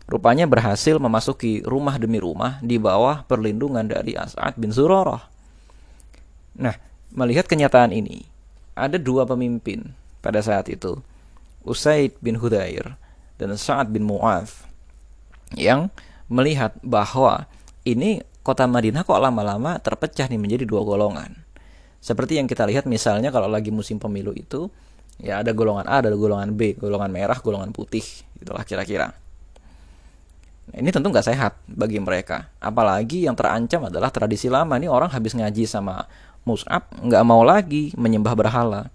Rupanya 0.05 0.45
berhasil 0.45 1.01
memasuki 1.01 1.65
rumah 1.65 1.97
demi 1.97 2.21
rumah 2.21 2.61
di 2.61 2.77
bawah 2.77 3.25
perlindungan 3.25 3.89
dari 3.89 4.13
As'ad 4.13 4.61
bin 4.61 4.69
Zurarah. 4.69 5.25
Nah, 6.61 6.75
Melihat 7.11 7.43
kenyataan 7.43 7.91
ini, 7.91 8.23
ada 8.71 8.95
dua 8.95 9.27
pemimpin 9.27 9.91
pada 10.23 10.39
saat 10.39 10.71
itu, 10.71 11.03
Usaid 11.59 12.15
bin 12.23 12.39
Hudair 12.39 12.95
dan 13.35 13.51
Sa'ad 13.59 13.91
bin 13.91 14.07
Mu'adh, 14.07 14.47
yang 15.51 15.91
melihat 16.31 16.71
bahwa 16.79 17.51
ini 17.83 18.23
kota 18.47 18.63
Madinah 18.63 19.03
kok 19.03 19.19
lama-lama 19.19 19.75
terpecah 19.83 20.31
nih 20.31 20.39
menjadi 20.39 20.63
dua 20.63 20.87
golongan. 20.87 21.40
Seperti 22.01 22.41
yang 22.41 22.49
kita 22.49 22.65
lihat 22.65 22.89
misalnya 22.89 23.29
kalau 23.29 23.45
lagi 23.45 23.69
musim 23.69 24.01
pemilu 24.01 24.33
itu 24.33 24.67
ya 25.21 25.45
ada 25.45 25.53
golongan 25.53 25.85
A, 25.85 26.01
ada 26.01 26.09
golongan 26.17 26.49
B, 26.57 26.73
golongan 26.73 27.13
merah, 27.13 27.37
golongan 27.37 27.69
putih, 27.69 28.01
itulah 28.41 28.65
kira-kira. 28.65 29.13
Nah, 30.71 30.77
ini 30.81 30.89
tentu 30.89 31.13
nggak 31.13 31.29
sehat 31.29 31.61
bagi 31.69 32.01
mereka. 32.01 32.49
Apalagi 32.57 33.29
yang 33.29 33.37
terancam 33.37 33.85
adalah 33.85 34.09
tradisi 34.09 34.49
lama. 34.49 34.81
Ini 34.81 34.89
orang 34.89 35.13
habis 35.13 35.37
ngaji 35.37 35.69
sama 35.69 36.01
Mus'ab, 36.41 36.89
nggak 37.05 37.21
mau 37.21 37.45
lagi 37.45 37.93
menyembah 37.93 38.33
berhala. 38.33 38.89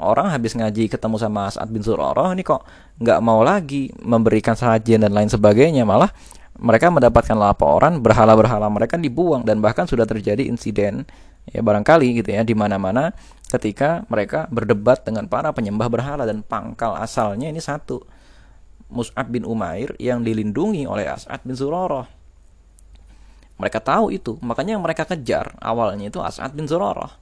Orang 0.00 0.32
habis 0.32 0.56
ngaji 0.56 0.88
ketemu 0.88 1.16
sama 1.20 1.48
As'ad 1.48 1.68
bin 1.68 1.84
Suroroh, 1.84 2.32
ini 2.32 2.40
kok 2.40 2.64
nggak 3.00 3.20
mau 3.20 3.44
lagi 3.44 3.92
memberikan 4.00 4.56
sajian 4.56 5.00
dan 5.00 5.12
lain 5.12 5.28
sebagainya. 5.28 5.84
Malah 5.84 6.12
mereka 6.60 6.92
mendapatkan 6.92 7.36
laporan 7.36 8.00
berhala-berhala 8.04 8.68
mereka 8.68 9.00
dibuang 9.00 9.44
dan 9.48 9.64
bahkan 9.64 9.88
sudah 9.88 10.04
terjadi 10.04 10.44
insiden 10.44 11.08
ya 11.48 11.64
barangkali 11.64 12.20
gitu 12.20 12.30
ya 12.34 12.44
di 12.44 12.52
mana-mana 12.52 13.16
ketika 13.48 14.04
mereka 14.12 14.46
berdebat 14.52 15.02
dengan 15.02 15.26
para 15.26 15.50
penyembah 15.50 15.88
berhala 15.88 16.24
dan 16.28 16.44
pangkal 16.44 16.94
asalnya 17.00 17.48
ini 17.48 17.58
satu 17.58 18.04
Mus'ab 18.90 19.30
bin 19.30 19.46
Umair 19.46 19.94
yang 20.02 20.26
dilindungi 20.26 20.82
oleh 20.84 21.06
As'ad 21.06 21.46
bin 21.46 21.54
Zurarah. 21.54 22.10
Mereka 23.54 23.78
tahu 23.78 24.10
itu, 24.10 24.34
makanya 24.42 24.74
yang 24.74 24.82
mereka 24.82 25.06
kejar 25.06 25.54
awalnya 25.62 26.10
itu 26.10 26.18
As'ad 26.18 26.58
bin 26.58 26.66
Zurarah. 26.66 27.14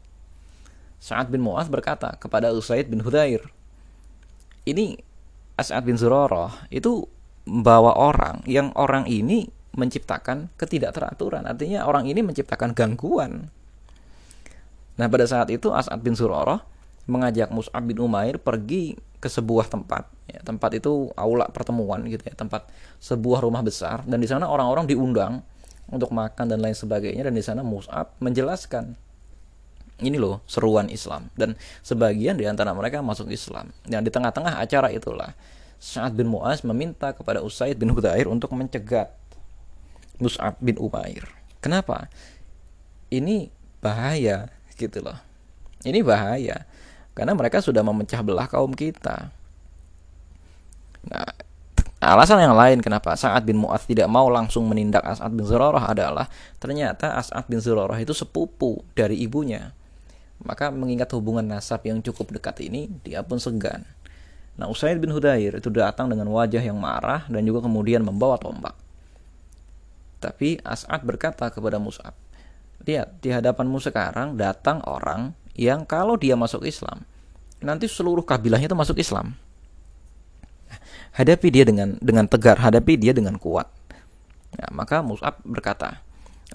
Sa'ad 0.99 1.29
bin 1.29 1.45
Mu'az 1.45 1.69
berkata 1.69 2.17
kepada 2.17 2.51
Usaid 2.57 2.89
bin 2.89 3.05
Hudair, 3.05 3.45
ini 4.65 4.97
As'ad 5.61 5.85
bin 5.85 6.01
Zurarah 6.01 6.67
itu 6.73 7.05
bawa 7.45 7.95
orang 7.95 8.43
yang 8.49 8.73
orang 8.75 9.05
ini 9.05 9.49
menciptakan 9.77 10.51
ketidakteraturan. 10.57 11.45
Artinya 11.45 11.85
orang 11.87 12.09
ini 12.09 12.25
menciptakan 12.25 12.73
gangguan. 12.75 13.53
Nah 14.99 15.07
pada 15.07 15.25
saat 15.25 15.49
itu 15.49 15.71
As'ad 15.71 16.03
bin 16.03 16.19
Zurarah 16.19 16.67
mengajak 17.09 17.49
Mus'ab 17.49 17.89
bin 17.89 17.97
Umair 18.03 18.37
pergi 18.37 18.99
ke 19.19 19.27
sebuah 19.27 19.67
tempat. 19.73 20.07
Ya, 20.29 20.45
tempat 20.45 20.77
itu 20.77 21.09
aula 21.17 21.49
pertemuan 21.49 22.05
gitu 22.05 22.21
ya 22.21 22.37
tempat 22.37 22.69
sebuah 23.01 23.43
rumah 23.43 23.65
besar. 23.65 24.05
Dan 24.05 24.21
di 24.21 24.29
sana 24.29 24.47
orang-orang 24.47 24.85
diundang 24.85 25.41
untuk 25.89 26.13
makan 26.13 26.53
dan 26.53 26.61
lain 26.61 26.77
sebagainya. 26.77 27.25
Dan 27.27 27.35
di 27.35 27.43
sana 27.43 27.65
Mus'ab 27.65 28.13
menjelaskan 28.21 28.95
ini 30.05 30.21
loh 30.21 30.45
seruan 30.45 30.93
Islam. 30.93 31.33
Dan 31.33 31.57
sebagian 31.81 32.37
di 32.37 32.45
antara 32.45 32.77
mereka 32.77 33.01
masuk 33.01 33.33
Islam. 33.33 33.73
Dan 33.89 34.05
di 34.05 34.13
tengah-tengah 34.13 34.61
acara 34.61 34.93
itulah 34.93 35.33
Sa'ad 35.79 36.19
bin 36.19 36.29
Mu'az 36.29 36.67
meminta 36.67 37.15
kepada 37.15 37.41
Usaid 37.41 37.79
bin 37.79 37.95
Hudair 37.95 38.27
untuk 38.27 38.51
mencegat 38.53 39.15
Mus'ab 40.19 40.59
bin 40.59 40.75
Umair. 40.77 41.25
Kenapa? 41.63 42.11
Ini 43.09 43.49
bahaya 43.81 44.58
gitu 44.79 45.03
loh 45.03 45.19
ini 45.83 46.01
bahaya 46.03 46.63
karena 47.19 47.35
mereka 47.35 47.59
sudah 47.59 47.83
memecah 47.83 48.23
belah 48.23 48.47
kaum 48.47 48.71
kita. 48.71 49.35
Nah, 51.11 51.31
alasan 51.99 52.47
yang 52.47 52.55
lain 52.55 52.79
kenapa 52.79 53.19
Sa'ad 53.19 53.43
bin 53.43 53.59
Mu'adz 53.59 53.91
tidak 53.91 54.07
mau 54.07 54.31
langsung 54.31 54.71
menindak 54.71 55.03
As'ad 55.03 55.35
bin 55.35 55.43
Zurarah 55.43 55.83
adalah 55.83 56.31
ternyata 56.63 57.19
As'ad 57.19 57.51
bin 57.51 57.59
Zurarah 57.59 57.99
itu 57.99 58.15
sepupu 58.15 58.87
dari 58.95 59.19
ibunya. 59.19 59.75
Maka 60.39 60.71
mengingat 60.71 61.11
hubungan 61.19 61.43
nasab 61.43 61.83
yang 61.91 61.99
cukup 61.99 62.31
dekat 62.31 62.63
ini, 62.63 62.87
dia 63.03 63.27
pun 63.27 63.43
segan. 63.43 63.83
Nah, 64.55 64.71
Usaid 64.71 65.03
bin 65.03 65.11
Hudair 65.11 65.59
itu 65.59 65.67
datang 65.75 66.07
dengan 66.07 66.31
wajah 66.31 66.63
yang 66.63 66.79
marah 66.79 67.27
dan 67.27 67.43
juga 67.43 67.67
kemudian 67.67 68.07
membawa 68.07 68.39
tombak. 68.39 68.79
Tapi 70.23 70.63
As'ad 70.63 71.03
berkata 71.03 71.51
kepada 71.51 71.83
Mus'ab, 71.83 72.15
Lihat, 72.89 73.21
di 73.21 73.29
hadapanmu 73.29 73.77
sekarang 73.85 74.41
datang 74.41 74.81
orang 74.89 75.37
yang 75.53 75.85
kalau 75.85 76.17
dia 76.17 76.33
masuk 76.41 76.65
Islam 76.65 77.05
nanti 77.61 77.91
seluruh 77.91 78.23
kabilahnya 78.23 78.71
itu 78.71 78.79
masuk 78.79 78.97
Islam. 78.97 79.35
Hadapi 81.19 81.49
dia 81.51 81.67
dengan 81.67 81.99
dengan 81.99 82.25
tegar 82.31 82.57
hadapi 82.63 82.95
dia 82.95 83.11
dengan 83.11 83.35
kuat. 83.37 83.67
Ya, 84.55 84.71
maka 84.73 85.05
Mus'ab 85.05 85.43
berkata 85.45 86.01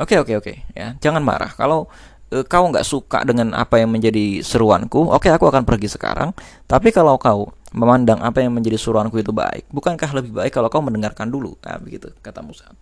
oke 0.01 0.15
okay, 0.15 0.17
oke 0.17 0.33
okay, 0.33 0.35
oke 0.39 0.49
okay, 0.49 0.55
ya 0.73 0.95
jangan 1.03 1.21
marah. 1.21 1.51
Kalau 1.53 1.91
e, 2.31 2.41
kau 2.47 2.65
nggak 2.71 2.87
suka 2.87 3.21
dengan 3.27 3.53
apa 3.53 3.77
yang 3.77 3.91
menjadi 3.91 4.41
seruanku 4.41 5.11
oke 5.11 5.27
okay, 5.27 5.31
aku 5.35 5.51
akan 5.51 5.67
pergi 5.67 5.91
sekarang. 5.91 6.31
Tapi 6.65 6.89
kalau 6.95 7.19
kau 7.19 7.51
memandang 7.75 8.23
apa 8.23 8.39
yang 8.39 8.55
menjadi 8.55 8.79
seruanku 8.79 9.19
itu 9.19 9.35
baik 9.35 9.67
bukankah 9.69 10.09
lebih 10.15 10.31
baik 10.33 10.55
kalau 10.55 10.71
kau 10.71 10.81
mendengarkan 10.81 11.27
dulu? 11.27 11.59
Nah 11.61 11.77
begitu 11.77 12.09
kata 12.23 12.39
Mus'ab 12.39 12.73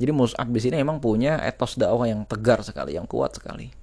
jadi 0.00 0.12
Mus'ab 0.14 0.48
di 0.48 0.60
sini 0.60 0.80
memang 0.80 1.00
punya 1.00 1.40
etos 1.42 1.76
dakwah 1.76 2.08
yang 2.08 2.24
tegar 2.24 2.64
sekali 2.64 2.96
yang 2.96 3.04
kuat 3.08 3.36
sekali 3.36 3.82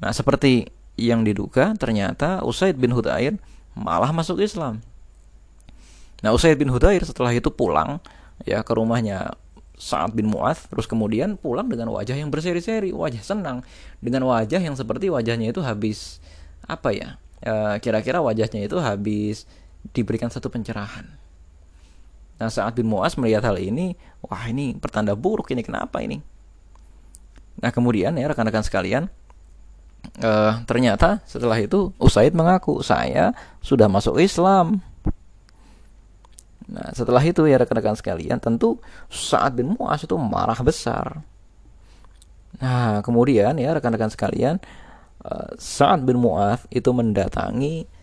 Nah, 0.00 0.12
seperti 0.12 0.68
yang 0.96 1.24
diduga, 1.24 1.72
ternyata 1.76 2.44
Usaid 2.44 2.76
bin 2.76 2.92
Hudair 2.92 3.36
malah 3.76 4.12
masuk 4.12 4.40
Islam. 4.40 4.80
Nah, 6.24 6.32
Usaid 6.32 6.56
bin 6.56 6.72
Hudair 6.72 7.04
setelah 7.04 7.32
itu 7.32 7.48
pulang 7.52 8.00
ya 8.44 8.60
ke 8.64 8.72
rumahnya 8.76 9.36
Sa'ad 9.76 10.16
bin 10.16 10.32
Mu'adz, 10.32 10.72
terus 10.72 10.88
kemudian 10.88 11.36
pulang 11.36 11.68
dengan 11.68 11.92
wajah 11.92 12.16
yang 12.16 12.32
berseri-seri, 12.32 12.96
wajah 12.96 13.20
senang, 13.20 13.60
dengan 14.00 14.24
wajah 14.24 14.56
yang 14.56 14.72
seperti 14.72 15.12
wajahnya 15.12 15.52
itu 15.52 15.60
habis 15.60 16.24
apa 16.64 16.96
ya? 16.96 17.20
kira 17.44 18.00
kira-kira 18.00 18.24
wajahnya 18.24 18.64
itu 18.64 18.80
habis 18.80 19.44
diberikan 19.92 20.32
satu 20.32 20.48
pencerahan. 20.48 21.04
Nah, 22.36 22.52
Sa'ad 22.52 22.76
bin 22.76 22.88
Mu'adz 22.92 23.16
melihat 23.16 23.48
hal 23.48 23.56
ini, 23.56 23.96
wah 24.20 24.44
ini 24.44 24.76
pertanda 24.76 25.16
buruk 25.16 25.48
ini 25.56 25.64
kenapa 25.64 26.04
ini? 26.04 26.20
Nah, 27.56 27.72
kemudian 27.72 28.12
ya 28.20 28.28
rekan-rekan 28.28 28.60
sekalian, 28.60 29.08
uh, 30.20 30.60
ternyata 30.68 31.24
setelah 31.24 31.56
itu 31.56 31.96
Usaid 31.96 32.36
mengaku 32.36 32.84
saya 32.84 33.32
sudah 33.64 33.88
masuk 33.88 34.20
Islam. 34.20 34.84
Nah, 36.68 36.92
setelah 36.92 37.24
itu 37.24 37.48
ya 37.48 37.56
rekan-rekan 37.56 37.96
sekalian, 37.96 38.36
tentu 38.36 38.76
saat 39.08 39.56
bin 39.56 39.72
Mu'az 39.72 40.04
itu 40.04 40.18
marah 40.20 40.60
besar. 40.60 41.24
Nah, 42.60 43.00
kemudian 43.00 43.56
ya 43.56 43.72
rekan-rekan 43.72 44.12
sekalian, 44.12 44.60
uh, 45.24 45.56
Sa'ad 45.56 46.04
bin 46.04 46.20
Mu'az 46.20 46.68
itu 46.68 46.92
mendatangi 46.92 47.95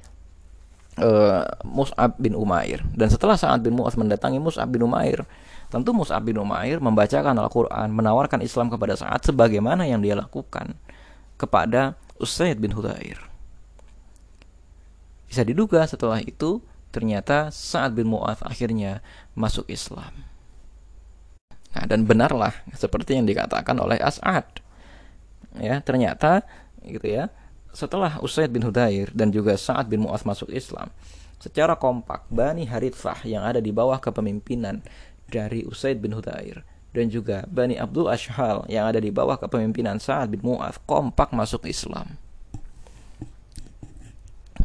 uh, 0.99 1.45
Mus'ab 1.65 2.17
bin 2.19 2.37
Umair. 2.37 2.83
Dan 2.93 3.09
setelah 3.09 3.37
Sa'ad 3.39 3.63
bin 3.65 3.73
Mu'az 3.77 3.97
mendatangi 3.97 4.37
Mus'ab 4.37 4.69
bin 4.69 4.85
Umair, 4.85 5.25
tentu 5.73 5.95
Mus'ab 5.95 6.21
bin 6.25 6.37
Umair 6.37 6.77
membacakan 6.77 7.33
Al-Quran, 7.37 7.89
menawarkan 7.93 8.45
Islam 8.45 8.69
kepada 8.69 8.93
Sa'ad 8.97 9.25
sebagaimana 9.25 9.87
yang 9.89 10.03
dia 10.03 10.13
lakukan 10.13 10.77
kepada 11.39 11.97
Usaid 12.21 12.61
bin 12.61 12.71
Hudair. 12.77 13.17
Bisa 15.25 15.41
diduga 15.41 15.81
setelah 15.89 16.21
itu 16.21 16.61
ternyata 16.93 17.49
Sa'ad 17.49 17.97
bin 17.97 18.05
Mu'adz 18.05 18.45
akhirnya 18.45 19.01
masuk 19.33 19.65
Islam. 19.73 20.13
Nah, 21.73 21.89
dan 21.89 22.05
benarlah 22.05 22.53
seperti 22.77 23.17
yang 23.17 23.25
dikatakan 23.25 23.81
oleh 23.81 23.97
As'ad. 23.97 24.45
Ya, 25.57 25.81
ternyata 25.81 26.45
gitu 26.85 27.09
ya. 27.09 27.33
Setelah 27.73 28.21
Usaid 28.21 28.53
bin 28.53 28.61
Hudair 28.61 29.09
dan 29.17 29.33
juga 29.33 29.57
Sa'ad 29.57 29.89
bin 29.89 30.05
Mu'adz 30.05 30.23
masuk 30.29 30.53
Islam, 30.53 30.93
secara 31.41 31.73
kompak 31.73 32.29
Bani 32.29 32.69
Harithah 32.69 33.25
yang 33.25 33.43
ada 33.43 33.57
di 33.57 33.73
bawah 33.73 33.97
kepemimpinan 33.97 34.85
dari 35.27 35.65
Usaid 35.65 35.97
bin 35.97 36.13
Hudair 36.13 36.61
dan 36.93 37.09
juga 37.09 37.43
Bani 37.49 37.73
Abdul 37.75 38.05
Ashhal 38.05 38.69
yang 38.69 38.85
ada 38.85 39.01
di 39.01 39.09
bawah 39.09 39.41
kepemimpinan 39.41 39.97
Sa'ad 39.97 40.29
bin 40.29 40.45
Mu'adz 40.45 40.77
kompak 40.85 41.33
masuk 41.33 41.65
Islam. 41.65 42.13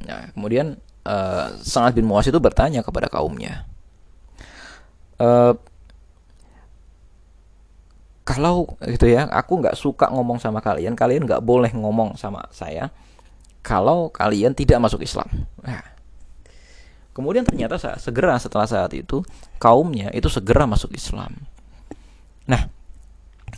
Nah, 0.05 0.29
kemudian 0.37 0.77
uh, 1.09 1.57
Sa'ad 1.65 1.97
bin 1.97 2.05
Mu'adz 2.05 2.29
itu 2.29 2.37
bertanya 2.37 2.85
kepada 2.85 3.09
kaumnya, 3.09 3.65
uh, 5.17 5.57
kalau 8.29 8.77
gitu 8.85 9.09
ya, 9.09 9.25
aku 9.25 9.65
nggak 9.65 9.73
suka 9.73 10.13
ngomong 10.13 10.37
sama 10.37 10.61
kalian, 10.61 10.93
kalian 10.93 11.25
nggak 11.25 11.41
boleh 11.41 11.73
ngomong 11.73 12.21
sama 12.21 12.45
saya 12.53 12.93
kalau 13.65 14.13
kalian 14.13 14.53
tidak 14.53 14.77
masuk 14.85 15.01
Islam. 15.01 15.49
Nah, 15.65 15.81
kemudian 17.17 17.49
ternyata 17.49 17.81
segera 17.97 18.37
setelah 18.37 18.69
saat 18.69 18.93
itu 18.93 19.25
kaumnya 19.57 20.13
itu 20.13 20.29
segera 20.29 20.69
masuk 20.69 20.93
Islam. 20.93 21.41
Nah, 22.45 22.69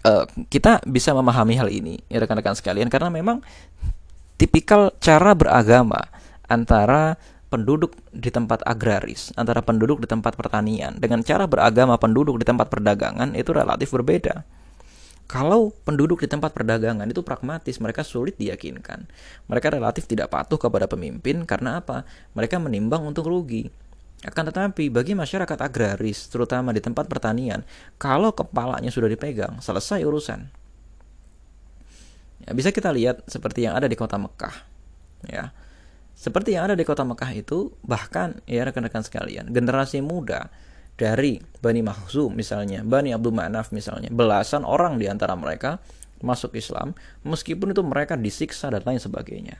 uh, 0.07 0.31
kita 0.47 0.87
bisa 0.87 1.11
memahami 1.19 1.59
hal 1.59 1.67
ini 1.67 1.99
ya 2.07 2.23
rekan-rekan 2.23 2.55
sekalian 2.55 2.87
karena 2.87 3.11
memang 3.11 3.43
tipikal 4.39 4.95
cara 5.03 5.35
beragama 5.35 5.99
antara 6.47 7.19
penduduk 7.51 7.99
di 8.15 8.31
tempat 8.31 8.63
agraris, 8.63 9.35
antara 9.35 9.67
penduduk 9.67 9.99
di 9.99 10.07
tempat 10.07 10.39
pertanian 10.39 10.95
dengan 10.95 11.27
cara 11.27 11.51
beragama 11.51 11.99
penduduk 11.99 12.39
di 12.39 12.47
tempat 12.47 12.71
perdagangan 12.71 13.35
itu 13.35 13.51
relatif 13.51 13.91
berbeda. 13.91 14.60
Kalau 15.31 15.71
penduduk 15.87 16.27
di 16.27 16.29
tempat 16.29 16.51
perdagangan 16.51 17.07
itu 17.07 17.23
pragmatis, 17.23 17.79
mereka 17.79 18.03
sulit 18.03 18.35
diyakinkan. 18.35 19.07
Mereka 19.47 19.79
relatif 19.79 20.11
tidak 20.11 20.35
patuh 20.35 20.59
kepada 20.59 20.91
pemimpin 20.91 21.47
karena 21.47 21.79
apa? 21.79 22.03
Mereka 22.35 22.59
menimbang 22.59 23.07
untuk 23.07 23.31
rugi. 23.31 23.71
Akan 24.27 24.43
tetapi 24.51 24.91
bagi 24.91 25.15
masyarakat 25.15 25.55
agraris, 25.63 26.27
terutama 26.27 26.75
di 26.75 26.83
tempat 26.83 27.07
pertanian, 27.07 27.63
kalau 27.95 28.35
kepalanya 28.35 28.91
sudah 28.91 29.07
dipegang, 29.07 29.63
selesai 29.63 30.03
urusan. 30.03 30.51
Ya, 32.43 32.51
bisa 32.51 32.75
kita 32.75 32.91
lihat 32.91 33.23
seperti 33.31 33.71
yang 33.71 33.79
ada 33.79 33.87
di 33.87 33.95
kota 33.95 34.19
Mekah. 34.19 34.67
Ya. 35.31 35.55
Seperti 36.19 36.59
yang 36.59 36.67
ada 36.67 36.75
di 36.75 36.83
kota 36.83 37.07
Mekah 37.07 37.31
itu 37.39 37.71
bahkan 37.87 38.43
ya 38.51 38.67
rekan-rekan 38.67 39.07
sekalian, 39.07 39.47
generasi 39.55 40.03
muda 40.03 40.51
dari 41.01 41.41
Bani 41.65 41.81
Mahzum 41.81 42.37
misalnya, 42.37 42.85
Bani 42.85 43.17
Abdul 43.17 43.33
Ma'naf 43.33 43.73
misalnya, 43.73 44.13
belasan 44.13 44.69
orang 44.69 45.01
di 45.01 45.09
antara 45.09 45.33
mereka 45.33 45.81
masuk 46.21 46.53
Islam 46.53 46.93
meskipun 47.25 47.73
itu 47.73 47.81
mereka 47.81 48.21
disiksa 48.21 48.69
dan 48.69 48.85
lain 48.85 49.01
sebagainya. 49.01 49.57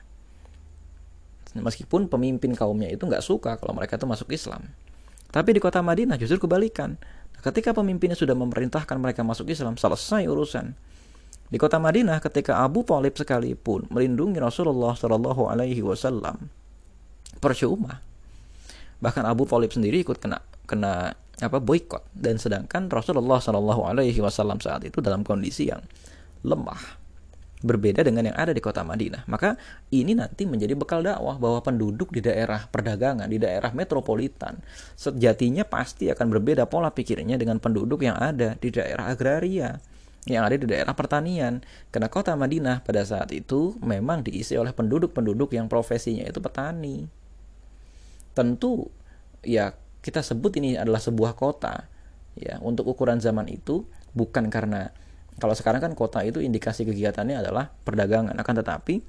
Meskipun 1.57 2.07
pemimpin 2.07 2.53
kaumnya 2.53 2.93
itu 2.93 3.03
nggak 3.03 3.25
suka 3.25 3.57
kalau 3.57 3.73
mereka 3.73 3.97
itu 3.97 4.05
masuk 4.05 4.29
Islam. 4.31 4.69
Tapi 5.33 5.57
di 5.57 5.59
kota 5.59 5.81
Madinah 5.81 6.15
justru 6.21 6.45
kebalikan. 6.45 6.95
Ketika 7.41 7.73
pemimpinnya 7.73 8.13
sudah 8.13 8.37
memerintahkan 8.37 9.01
mereka 9.01 9.25
masuk 9.25 9.49
Islam, 9.49 9.73
selesai 9.73 10.29
urusan. 10.29 10.77
Di 11.51 11.57
kota 11.59 11.81
Madinah 11.81 12.21
ketika 12.21 12.61
Abu 12.61 12.85
Talib 12.85 13.17
sekalipun 13.17 13.89
melindungi 13.91 14.39
Rasulullah 14.39 14.95
Shallallahu 14.95 15.49
Alaihi 15.49 15.83
Wasallam, 15.83 16.47
percuma. 17.43 17.99
Bahkan 19.01 19.25
Abu 19.25 19.49
Talib 19.49 19.73
sendiri 19.73 20.05
ikut 20.05 20.21
kena 20.21 20.39
kena 20.69 21.19
apa 21.41 21.57
boykot 21.57 22.05
dan 22.13 22.37
sedangkan 22.37 22.85
Rasulullah 22.87 23.41
Shallallahu 23.41 23.89
Alaihi 23.89 24.21
Wasallam 24.21 24.61
saat 24.61 24.85
itu 24.85 25.01
dalam 25.01 25.25
kondisi 25.25 25.73
yang 25.73 25.81
lemah 26.45 27.01
berbeda 27.61 28.01
dengan 28.01 28.29
yang 28.29 28.37
ada 28.37 28.51
di 28.51 28.61
kota 28.61 28.81
Madinah. 28.81 29.25
Maka 29.29 29.55
ini 29.93 30.17
nanti 30.17 30.49
menjadi 30.49 30.73
bekal 30.73 31.05
dakwah 31.05 31.37
bahwa 31.37 31.61
penduduk 31.61 32.09
di 32.09 32.19
daerah 32.21 32.65
perdagangan, 32.67 33.29
di 33.29 33.37
daerah 33.37 33.69
metropolitan, 33.71 34.59
sejatinya 34.97 35.63
pasti 35.65 36.09
akan 36.09 36.27
berbeda 36.33 36.65
pola 36.65 36.89
pikirnya 36.89 37.37
dengan 37.37 37.61
penduduk 37.61 38.01
yang 38.01 38.17
ada 38.17 38.57
di 38.57 38.73
daerah 38.73 39.13
agraria, 39.13 39.77
yang 40.25 40.45
ada 40.45 40.57
di 40.57 40.65
daerah 40.65 40.93
pertanian. 40.97 41.61
Karena 41.93 42.09
kota 42.09 42.33
Madinah 42.33 42.81
pada 42.81 43.05
saat 43.05 43.29
itu 43.29 43.77
memang 43.81 44.25
diisi 44.25 44.57
oleh 44.57 44.73
penduduk-penduduk 44.73 45.53
yang 45.53 45.69
profesinya 45.69 46.25
itu 46.25 46.41
petani. 46.41 47.05
Tentu 48.33 48.89
ya 49.45 49.77
kita 50.01 50.25
sebut 50.25 50.57
ini 50.57 50.77
adalah 50.77 50.99
sebuah 51.01 51.37
kota 51.37 51.85
ya. 52.37 52.57
Untuk 52.61 52.89
ukuran 52.89 53.21
zaman 53.21 53.47
itu 53.49 53.85
bukan 54.17 54.49
karena 54.49 54.89
kalau 55.37 55.55
sekarang 55.55 55.81
kan 55.81 55.93
kota 55.93 56.21
itu 56.21 56.41
indikasi 56.41 56.85
kegiatannya 56.85 57.41
adalah 57.41 57.73
perdagangan. 57.85 58.35
Akan 58.37 58.57
tetapi 58.57 59.01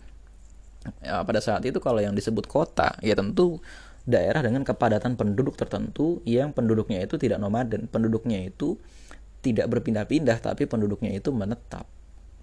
ya, 1.05 1.25
pada 1.25 1.41
saat 1.41 1.65
itu 1.65 1.81
kalau 1.81 2.01
yang 2.01 2.13
disebut 2.17 2.47
kota 2.47 2.97
ya 3.01 3.17
tentu 3.17 3.61
daerah 4.03 4.43
dengan 4.43 4.67
kepadatan 4.67 5.15
penduduk 5.15 5.55
tertentu 5.55 6.21
yang 6.27 6.53
penduduknya 6.53 7.03
itu 7.05 7.17
tidak 7.17 7.41
nomaden. 7.41 7.89
Penduduknya 7.89 8.45
itu 8.45 8.77
tidak 9.43 9.67
berpindah-pindah 9.73 10.39
tapi 10.39 10.71
penduduknya 10.71 11.11
itu 11.11 11.35
menetap. 11.35 11.89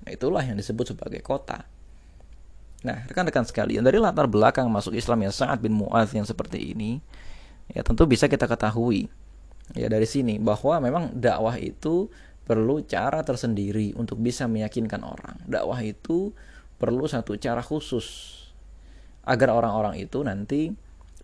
Nah, 0.04 0.12
itulah 0.12 0.44
yang 0.44 0.60
disebut 0.60 0.96
sebagai 0.96 1.24
kota. 1.24 1.64
Nah 2.80 3.04
rekan-rekan 3.12 3.44
sekalian 3.44 3.84
dari 3.84 4.00
latar 4.00 4.28
belakang 4.32 4.72
masuk 4.72 4.96
Islam 4.96 5.28
yang 5.28 5.36
saat 5.36 5.60
bin 5.60 5.76
Mu'adz 5.76 6.16
yang 6.16 6.24
seperti 6.24 6.72
ini 6.72 7.04
ya 7.70 7.86
tentu 7.86 8.10
bisa 8.10 8.26
kita 8.26 8.50
ketahui 8.50 9.10
ya 9.78 9.86
dari 9.86 10.06
sini 10.10 10.42
bahwa 10.42 10.82
memang 10.82 11.04
dakwah 11.14 11.58
itu 11.62 12.10
perlu 12.50 12.82
cara 12.82 13.22
tersendiri 13.22 13.94
untuk 13.94 14.18
bisa 14.18 14.50
meyakinkan 14.50 15.06
orang. 15.06 15.38
Dakwah 15.46 15.86
itu 15.86 16.34
perlu 16.82 17.06
satu 17.06 17.38
cara 17.38 17.62
khusus 17.62 18.34
agar 19.22 19.54
orang-orang 19.54 20.02
itu 20.02 20.26
nanti 20.26 20.74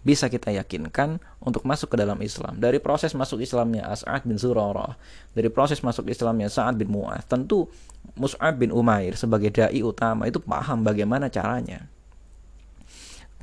bisa 0.06 0.30
kita 0.30 0.54
yakinkan 0.54 1.18
untuk 1.42 1.66
masuk 1.66 1.98
ke 1.98 1.98
dalam 1.98 2.22
Islam. 2.22 2.62
Dari 2.62 2.78
proses 2.78 3.18
masuk 3.18 3.42
Islamnya 3.42 3.90
As'ad 3.90 4.22
bin 4.22 4.38
Zurarah, 4.38 4.94
dari 5.34 5.50
proses 5.50 5.82
masuk 5.82 6.06
Islamnya 6.06 6.46
Sa'ad 6.46 6.78
bin 6.78 6.94
Mu'ad, 6.94 7.26
tentu 7.26 7.66
Mus'ab 8.14 8.62
bin 8.62 8.70
Umair 8.70 9.18
sebagai 9.18 9.50
dai 9.50 9.82
utama 9.82 10.30
itu 10.30 10.38
paham 10.38 10.86
bagaimana 10.86 11.26
caranya 11.34 11.90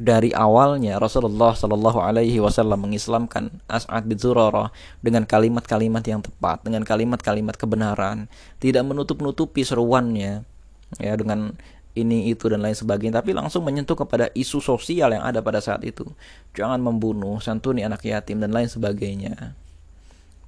dari 0.00 0.32
awalnya 0.32 0.96
Rasulullah 0.96 1.52
Shallallahu 1.52 2.00
Alaihi 2.00 2.40
Wasallam 2.40 2.88
mengislamkan 2.88 3.60
As'ad 3.68 4.08
bin 4.08 4.16
Zurarah 4.16 4.72
dengan 5.04 5.28
kalimat-kalimat 5.28 6.00
yang 6.08 6.24
tepat, 6.24 6.64
dengan 6.64 6.80
kalimat-kalimat 6.80 7.60
kebenaran, 7.60 8.32
tidak 8.56 8.88
menutup-nutupi 8.88 9.60
seruannya, 9.60 10.48
ya 10.96 11.12
dengan 11.20 11.52
ini 11.92 12.32
itu 12.32 12.48
dan 12.48 12.64
lain 12.64 12.72
sebagainya, 12.72 13.20
tapi 13.20 13.36
langsung 13.36 13.68
menyentuh 13.68 13.92
kepada 13.92 14.32
isu 14.32 14.64
sosial 14.64 15.12
yang 15.12 15.28
ada 15.28 15.44
pada 15.44 15.60
saat 15.60 15.84
itu. 15.84 16.08
Jangan 16.56 16.80
membunuh, 16.80 17.36
santuni 17.44 17.84
anak 17.84 18.00
yatim 18.08 18.40
dan 18.40 18.48
lain 18.48 18.72
sebagainya. 18.72 19.52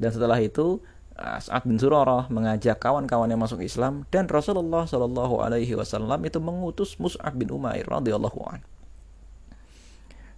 Dan 0.00 0.08
setelah 0.08 0.40
itu 0.40 0.80
As'ad 1.14 1.68
bin 1.68 1.76
Zurarah 1.76 2.26
mengajak 2.32 2.80
kawan-kawan 2.80 3.28
yang 3.28 3.38
masuk 3.38 3.62
Islam 3.62 4.08
dan 4.10 4.26
Rasulullah 4.26 4.88
Shallallahu 4.88 5.44
Alaihi 5.44 5.78
Wasallam 5.78 6.18
itu 6.26 6.42
mengutus 6.42 6.98
Mus'ab 6.98 7.38
bin 7.38 7.54
Umair 7.54 7.86
radhiyallahu 7.86 8.40
anhu 8.50 8.73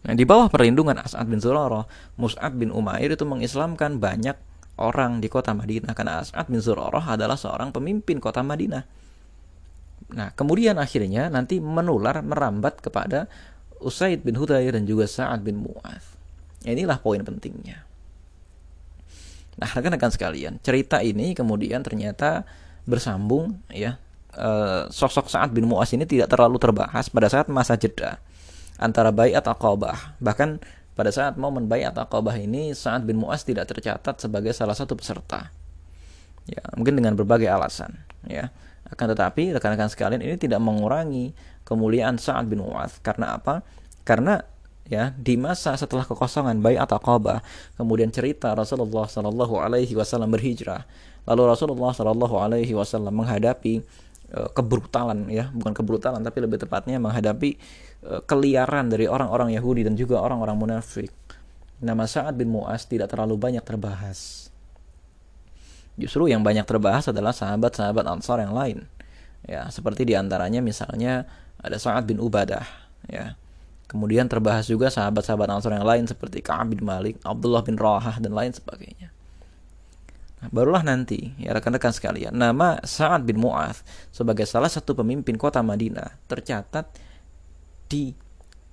Nah, 0.06 0.14
di 0.14 0.22
bawah 0.22 0.46
perlindungan 0.46 1.02
As'ad 1.02 1.26
bin 1.26 1.42
Zurarah, 1.42 1.82
Mus'ab 2.14 2.54
bin 2.54 2.70
Umair 2.70 3.10
itu 3.10 3.26
mengislamkan 3.26 3.98
banyak 3.98 4.38
orang 4.78 5.18
di 5.18 5.26
kota 5.26 5.50
Madinah 5.50 5.98
karena 5.98 6.22
As'ad 6.22 6.46
bin 6.46 6.62
Zurarah 6.62 7.18
adalah 7.18 7.34
seorang 7.34 7.74
pemimpin 7.74 8.22
kota 8.22 8.46
Madinah. 8.46 8.86
Nah, 10.14 10.30
kemudian 10.38 10.78
akhirnya 10.78 11.26
nanti 11.26 11.58
menular 11.58 12.22
merambat 12.22 12.78
kepada 12.78 13.26
Usaid 13.82 14.22
bin 14.22 14.38
Hudayr 14.38 14.78
dan 14.78 14.86
juga 14.86 15.10
Sa'ad 15.10 15.42
bin 15.42 15.58
Mu'az. 15.58 16.14
Inilah 16.62 17.02
poin 17.02 17.20
pentingnya. 17.20 17.82
Nah, 19.56 19.68
rekan-rekan 19.72 20.12
sekalian, 20.12 20.62
cerita 20.62 21.02
ini 21.02 21.34
kemudian 21.34 21.82
ternyata 21.82 22.46
bersambung 22.86 23.58
ya. 23.72 23.98
E, 24.30 24.48
sosok 24.94 25.26
Sa'ad 25.26 25.50
bin 25.50 25.66
Mu'az 25.66 25.90
ini 25.98 26.06
tidak 26.06 26.30
terlalu 26.30 26.62
terbahas 26.62 27.10
pada 27.10 27.26
saat 27.26 27.50
masa 27.50 27.74
jeda 27.74 28.22
antara 28.76 29.12
bayat 29.12 29.44
Aqabah. 29.44 30.16
Bahkan 30.20 30.60
pada 30.96 31.10
saat 31.12 31.36
momen 31.36 31.68
bayat 31.68 31.96
Aqabah 31.96 32.36
ini 32.40 32.72
Sa'ad 32.72 33.04
bin 33.04 33.20
Mu'az 33.20 33.44
tidak 33.44 33.68
tercatat 33.68 34.16
sebagai 34.20 34.52
salah 34.56 34.76
satu 34.76 34.96
peserta. 34.96 35.52
Ya, 36.46 36.62
mungkin 36.78 36.94
dengan 36.94 37.18
berbagai 37.18 37.50
alasan, 37.50 37.92
ya. 38.24 38.54
Akan 38.86 39.10
tetapi 39.10 39.50
rekan-rekan 39.58 39.90
sekalian 39.90 40.22
ini 40.22 40.38
tidak 40.38 40.62
mengurangi 40.62 41.34
kemuliaan 41.66 42.22
Sa'ad 42.22 42.46
bin 42.46 42.62
Mu'az 42.62 43.02
karena 43.02 43.34
apa? 43.34 43.66
Karena 44.06 44.38
ya 44.86 45.10
di 45.18 45.34
masa 45.34 45.74
setelah 45.74 46.06
kekosongan 46.06 46.62
bayat 46.62 46.86
Aqabah 46.86 47.42
kemudian 47.74 48.14
cerita 48.14 48.54
Rasulullah 48.54 49.10
Shallallahu 49.10 49.58
alaihi 49.58 49.98
wasallam 49.98 50.30
berhijrah 50.30 50.86
lalu 51.26 51.42
Rasulullah 51.50 51.90
Shallallahu 51.90 52.38
alaihi 52.38 52.70
wasallam 52.70 53.10
menghadapi 53.18 53.82
uh, 54.30 54.46
kebrutalan 54.54 55.26
ya 55.26 55.50
bukan 55.50 55.74
kebrutalan 55.74 56.22
tapi 56.22 56.38
lebih 56.38 56.62
tepatnya 56.62 57.02
menghadapi 57.02 57.58
Eh, 57.58 57.85
keliaran 58.02 58.90
dari 58.92 59.06
orang-orang 59.08 59.54
Yahudi 59.56 59.86
dan 59.86 59.94
juga 59.94 60.20
orang-orang 60.22 60.56
munafik. 60.58 61.10
Nama 61.82 62.08
Sa'ad 62.08 62.40
bin 62.40 62.48
Mu'az 62.48 62.88
tidak 62.88 63.12
terlalu 63.12 63.36
banyak 63.36 63.60
terbahas. 63.60 64.48
Justru 65.96 66.28
yang 66.28 66.44
banyak 66.44 66.64
terbahas 66.68 67.08
adalah 67.08 67.32
sahabat-sahabat 67.32 68.04
Ansar 68.04 68.44
yang 68.44 68.52
lain. 68.52 68.84
Ya, 69.44 69.68
seperti 69.72 70.04
di 70.08 70.16
antaranya 70.16 70.60
misalnya 70.60 71.24
ada 71.60 71.76
Sa'ad 71.80 72.04
bin 72.04 72.20
Ubadah, 72.20 72.64
ya. 73.08 73.36
Kemudian 73.86 74.26
terbahas 74.26 74.66
juga 74.66 74.90
sahabat-sahabat 74.90 75.46
Ansar 75.46 75.78
yang 75.78 75.86
lain 75.86 76.04
seperti 76.10 76.42
Ka'ab 76.42 76.74
bin 76.74 76.82
Malik, 76.82 77.22
Abdullah 77.22 77.62
bin 77.62 77.78
Rawahah 77.78 78.18
dan 78.18 78.34
lain 78.34 78.50
sebagainya. 78.50 79.14
Nah, 80.36 80.48
barulah 80.52 80.84
nanti 80.84 81.32
ya 81.40 81.56
rekan-rekan 81.56 81.96
sekalian, 81.96 82.36
nama 82.36 82.76
Sa'ad 82.84 83.24
bin 83.24 83.40
Mu'az 83.40 83.80
sebagai 84.12 84.44
salah 84.44 84.68
satu 84.68 84.92
pemimpin 84.92 85.40
kota 85.40 85.64
Madinah 85.64 86.12
tercatat 86.28 86.92
di 87.86 88.12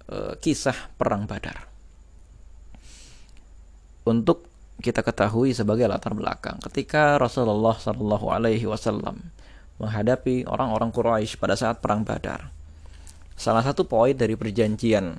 uh, 0.10 0.36
kisah 0.38 0.94
perang 0.98 1.30
Badar. 1.30 1.70
Untuk 4.04 4.52
kita 4.84 5.00
ketahui 5.00 5.56
sebagai 5.56 5.88
latar 5.88 6.12
belakang, 6.12 6.60
ketika 6.60 7.16
Rasulullah 7.16 7.78
Shallallahu 7.80 8.28
Alaihi 8.28 8.68
Wasallam 8.68 9.32
menghadapi 9.80 10.44
orang-orang 10.44 10.92
Quraisy 10.92 11.40
pada 11.40 11.56
saat 11.56 11.80
perang 11.80 12.04
Badar, 12.04 12.52
salah 13.40 13.64
satu 13.64 13.88
poin 13.88 14.12
dari 14.12 14.36
perjanjian 14.36 15.16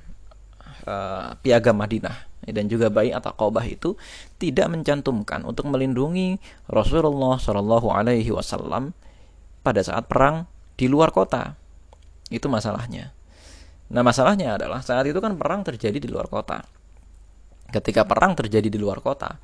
uh, 0.84 1.32
piagam 1.40 1.80
Madinah 1.80 2.34
dan 2.44 2.68
juga 2.68 2.92
bayi 2.92 3.08
atau 3.08 3.32
Aqabah 3.32 3.64
itu 3.64 3.96
tidak 4.36 4.68
mencantumkan 4.68 5.48
untuk 5.48 5.64
melindungi 5.72 6.36
Rasulullah 6.68 7.40
Shallallahu 7.40 7.88
Alaihi 7.88 8.28
Wasallam 8.28 8.92
pada 9.64 9.80
saat 9.80 10.04
perang 10.04 10.44
di 10.76 10.92
luar 10.92 11.08
kota. 11.08 11.56
Itu 12.28 12.52
masalahnya. 12.52 13.13
Nah 13.94 14.02
masalahnya 14.02 14.58
adalah 14.58 14.82
saat 14.82 15.06
itu 15.06 15.22
kan 15.22 15.38
perang 15.38 15.62
terjadi 15.62 16.02
di 16.02 16.10
luar 16.10 16.26
kota. 16.26 16.66
Ketika 17.70 18.02
perang 18.02 18.34
terjadi 18.34 18.66
di 18.66 18.74
luar 18.74 18.98
kota, 18.98 19.38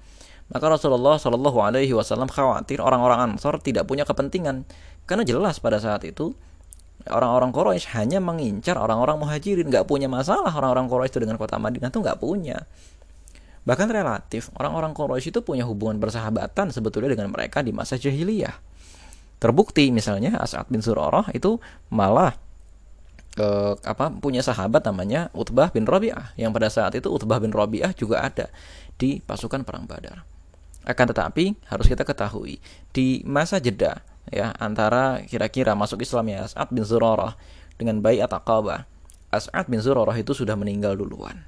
maka 0.50 0.66
Rasulullah 0.66 1.22
Shallallahu 1.22 1.58
Alaihi 1.62 1.94
Wasallam 1.94 2.26
khawatir 2.26 2.82
orang-orang 2.82 3.30
Ansor 3.30 3.62
tidak 3.62 3.86
punya 3.86 4.02
kepentingan. 4.02 4.66
Karena 5.06 5.22
jelas 5.22 5.62
pada 5.62 5.78
saat 5.78 6.02
itu 6.02 6.34
orang-orang 7.06 7.54
Quraisy 7.54 7.94
hanya 7.94 8.18
mengincar 8.18 8.74
orang-orang 8.74 9.22
muhajirin. 9.22 9.70
Nggak 9.70 9.86
punya 9.86 10.10
masalah 10.10 10.50
orang-orang 10.50 10.90
Quraisy 10.90 11.14
itu 11.14 11.20
dengan 11.22 11.38
kota 11.38 11.54
Madinah 11.62 11.94
itu 11.94 12.02
nggak 12.02 12.18
punya. 12.18 12.66
Bahkan 13.62 13.88
relatif 13.94 14.50
orang-orang 14.58 14.90
Quraisy 14.90 15.30
itu 15.30 15.40
punya 15.46 15.62
hubungan 15.62 16.02
persahabatan 16.02 16.74
sebetulnya 16.74 17.14
dengan 17.14 17.30
mereka 17.30 17.62
di 17.62 17.70
masa 17.70 17.94
jahiliyah. 17.94 18.58
Terbukti 19.38 19.88
misalnya 19.94 20.36
As'ad 20.36 20.66
bin 20.66 20.82
Surarah 20.82 21.30
itu 21.30 21.62
malah 21.94 22.34
ke 23.30 23.78
apa 23.86 24.10
punya 24.10 24.42
sahabat 24.42 24.82
namanya 24.82 25.30
Utbah 25.30 25.70
bin 25.70 25.86
Rabi'ah 25.86 26.34
yang 26.34 26.50
pada 26.50 26.66
saat 26.66 26.98
itu 26.98 27.06
Utbah 27.06 27.38
bin 27.38 27.54
Rabi'ah 27.54 27.94
juga 27.94 28.26
ada 28.26 28.50
di 28.98 29.22
pasukan 29.22 29.62
perang 29.62 29.86
Badar. 29.86 30.26
Akan 30.82 31.06
tetapi 31.06 31.54
harus 31.68 31.86
kita 31.86 32.02
ketahui 32.02 32.58
di 32.90 33.22
masa 33.22 33.60
jeda 33.62 34.02
ya 34.32 34.54
antara 34.58 35.22
kira-kira 35.24 35.76
masuk 35.76 36.02
Islamnya 36.02 36.48
As'ad 36.48 36.72
bin 36.74 36.82
Zurarah 36.82 37.36
dengan 37.78 38.02
Bai'at 38.02 38.32
Aqabah. 38.32 38.84
As'ad 39.30 39.70
bin 39.70 39.78
Zurarah 39.78 40.16
itu 40.18 40.34
sudah 40.34 40.58
meninggal 40.58 40.98
duluan. 40.98 41.46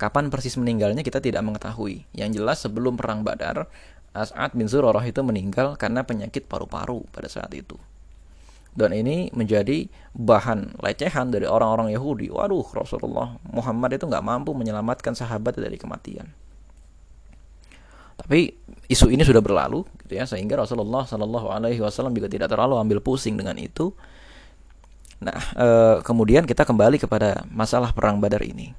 Kapan 0.00 0.32
persis 0.32 0.56
meninggalnya 0.56 1.04
kita 1.04 1.20
tidak 1.20 1.44
mengetahui. 1.44 2.08
Yang 2.16 2.40
jelas 2.40 2.58
sebelum 2.64 2.96
perang 2.96 3.20
Badar, 3.20 3.68
As'ad 4.16 4.56
bin 4.56 4.64
Zurarah 4.64 5.04
itu 5.04 5.20
meninggal 5.20 5.76
karena 5.76 6.06
penyakit 6.08 6.48
paru-paru 6.48 7.04
pada 7.12 7.28
saat 7.28 7.52
itu. 7.52 7.76
Dan 8.70 8.94
ini 8.94 9.28
menjadi 9.34 9.90
bahan 10.14 10.78
lecehan 10.78 11.34
dari 11.34 11.46
orang-orang 11.46 11.90
Yahudi. 11.90 12.30
Waduh, 12.30 12.66
Rasulullah 12.70 13.34
Muhammad 13.50 13.98
itu 13.98 14.06
nggak 14.06 14.22
mampu 14.22 14.54
menyelamatkan 14.54 15.12
sahabat 15.18 15.58
dari 15.58 15.74
kematian. 15.74 16.30
Tapi 18.20 18.52
isu 18.86 19.08
ini 19.08 19.24
sudah 19.24 19.40
berlalu, 19.40 19.82
gitu 20.04 20.20
ya, 20.20 20.28
sehingga 20.28 20.60
Rasulullah 20.60 21.08
Shallallahu 21.08 21.48
Alaihi 21.50 21.80
Wasallam 21.80 22.12
juga 22.12 22.28
tidak 22.28 22.52
terlalu 22.52 22.76
ambil 22.76 23.00
pusing 23.00 23.34
dengan 23.34 23.56
itu. 23.56 23.96
Nah, 25.24 25.40
e, 25.56 25.68
kemudian 26.04 26.44
kita 26.44 26.68
kembali 26.68 27.00
kepada 27.00 27.48
masalah 27.48 27.96
perang 27.96 28.20
Badar 28.20 28.44
ini. 28.44 28.76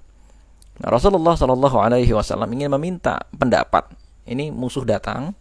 Nah, 0.78 0.94
Rasulullah 0.94 1.34
Shallallahu 1.34 1.78
Alaihi 1.82 2.14
Wasallam 2.14 2.54
ingin 2.54 2.70
meminta 2.70 3.18
pendapat. 3.34 3.90
Ini 4.30 4.54
musuh 4.54 4.86
datang, 4.86 5.34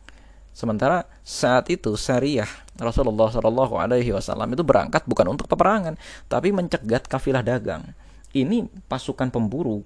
sementara 0.56 1.04
saat 1.20 1.68
itu 1.68 1.92
Sariyah 1.92 2.48
Rasulullah 2.80 3.28
Shallallahu 3.28 3.76
Alaihi 3.76 4.10
Wasallam 4.16 4.56
itu 4.56 4.64
berangkat 4.64 5.04
bukan 5.04 5.36
untuk 5.36 5.46
peperangan, 5.46 6.00
tapi 6.26 6.50
mencegat 6.50 7.04
kafilah 7.06 7.44
dagang. 7.44 7.92
Ini 8.32 8.66
pasukan 8.88 9.28
pemburu, 9.28 9.84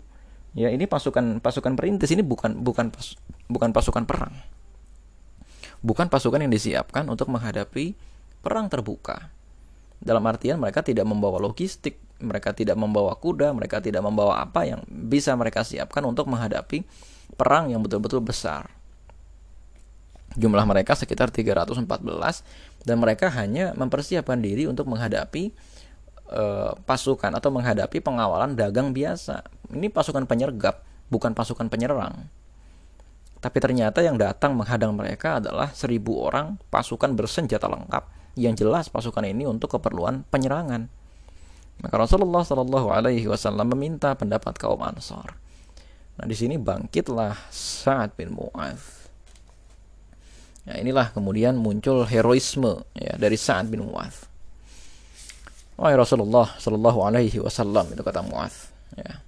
ya 0.54 0.70
ini 0.70 0.86
pasukan 0.86 1.42
pasukan 1.42 1.74
perintis 1.74 2.14
ini 2.14 2.22
bukan 2.22 2.62
bukan 2.62 2.94
pas, 2.94 3.18
bukan 3.50 3.74
pasukan 3.74 4.04
perang, 4.06 4.34
bukan 5.82 6.06
pasukan 6.06 6.44
yang 6.44 6.52
disiapkan 6.52 7.02
untuk 7.10 7.28
menghadapi 7.32 7.98
perang 8.44 8.70
terbuka. 8.70 9.32
Dalam 10.04 10.20
artian 10.28 10.60
mereka 10.60 10.84
tidak 10.84 11.08
membawa 11.08 11.40
logistik, 11.40 11.96
mereka 12.20 12.52
tidak 12.52 12.76
membawa 12.76 13.16
kuda, 13.16 13.56
mereka 13.56 13.80
tidak 13.80 14.04
membawa 14.04 14.44
apa 14.44 14.68
yang 14.68 14.84
bisa 14.86 15.32
mereka 15.32 15.64
siapkan 15.64 16.04
untuk 16.04 16.28
menghadapi 16.28 16.84
perang 17.40 17.72
yang 17.72 17.80
betul-betul 17.80 18.20
besar. 18.20 18.68
Jumlah 20.34 20.66
mereka 20.66 20.98
sekitar 20.98 21.30
314 21.30 21.86
dan 22.82 22.96
mereka 22.98 23.30
hanya 23.30 23.70
mempersiapkan 23.78 24.42
diri 24.42 24.66
untuk 24.66 24.90
menghadapi 24.90 25.54
uh, 26.34 26.74
pasukan 26.82 27.30
atau 27.38 27.50
menghadapi 27.54 28.02
pengawalan 28.02 28.58
dagang 28.58 28.90
biasa. 28.90 29.46
Ini 29.70 29.94
pasukan 29.94 30.26
penyergap, 30.26 30.82
bukan 31.06 31.32
pasukan 31.38 31.70
penyerang. 31.70 32.26
Tapi 33.38 33.58
ternyata 33.60 34.00
yang 34.00 34.16
datang 34.16 34.56
menghadang 34.56 34.96
mereka 34.96 35.36
adalah 35.36 35.68
seribu 35.70 36.16
orang 36.24 36.56
pasukan 36.72 37.12
bersenjata 37.12 37.68
lengkap 37.68 38.08
yang 38.40 38.56
jelas 38.56 38.88
pasukan 38.88 39.22
ini 39.22 39.44
untuk 39.44 39.76
keperluan 39.78 40.26
penyerangan. 40.32 40.88
Maka 41.84 41.94
Rasulullah 41.94 42.40
Shallallahu 42.40 42.88
Alaihi 42.88 43.28
Wasallam 43.28 43.76
meminta 43.76 44.16
pendapat 44.16 44.56
kaum 44.56 44.80
Ansar. 44.80 45.36
Nah 46.16 46.24
di 46.24 46.32
sini 46.32 46.56
bangkitlah 46.56 47.36
Sa'ad 47.52 48.16
bin 48.16 48.32
Mu'adz. 48.32 49.03
Nah 50.64 50.80
inilah 50.80 51.12
kemudian 51.12 51.60
muncul 51.60 52.08
heroisme 52.08 52.88
ya 52.96 53.20
dari 53.20 53.36
Sa'ad 53.36 53.68
bin. 53.68 53.84
Oh 53.84 55.88
ya 55.90 55.96
Rasulullah 55.98 56.56
Shallallahu 56.56 57.04
Alaihi 57.04 57.42
Wasallam 57.42 57.92
itu 57.92 58.00
kata 58.00 58.24
Mu'adz. 58.24 58.72
Ya. 58.94 59.20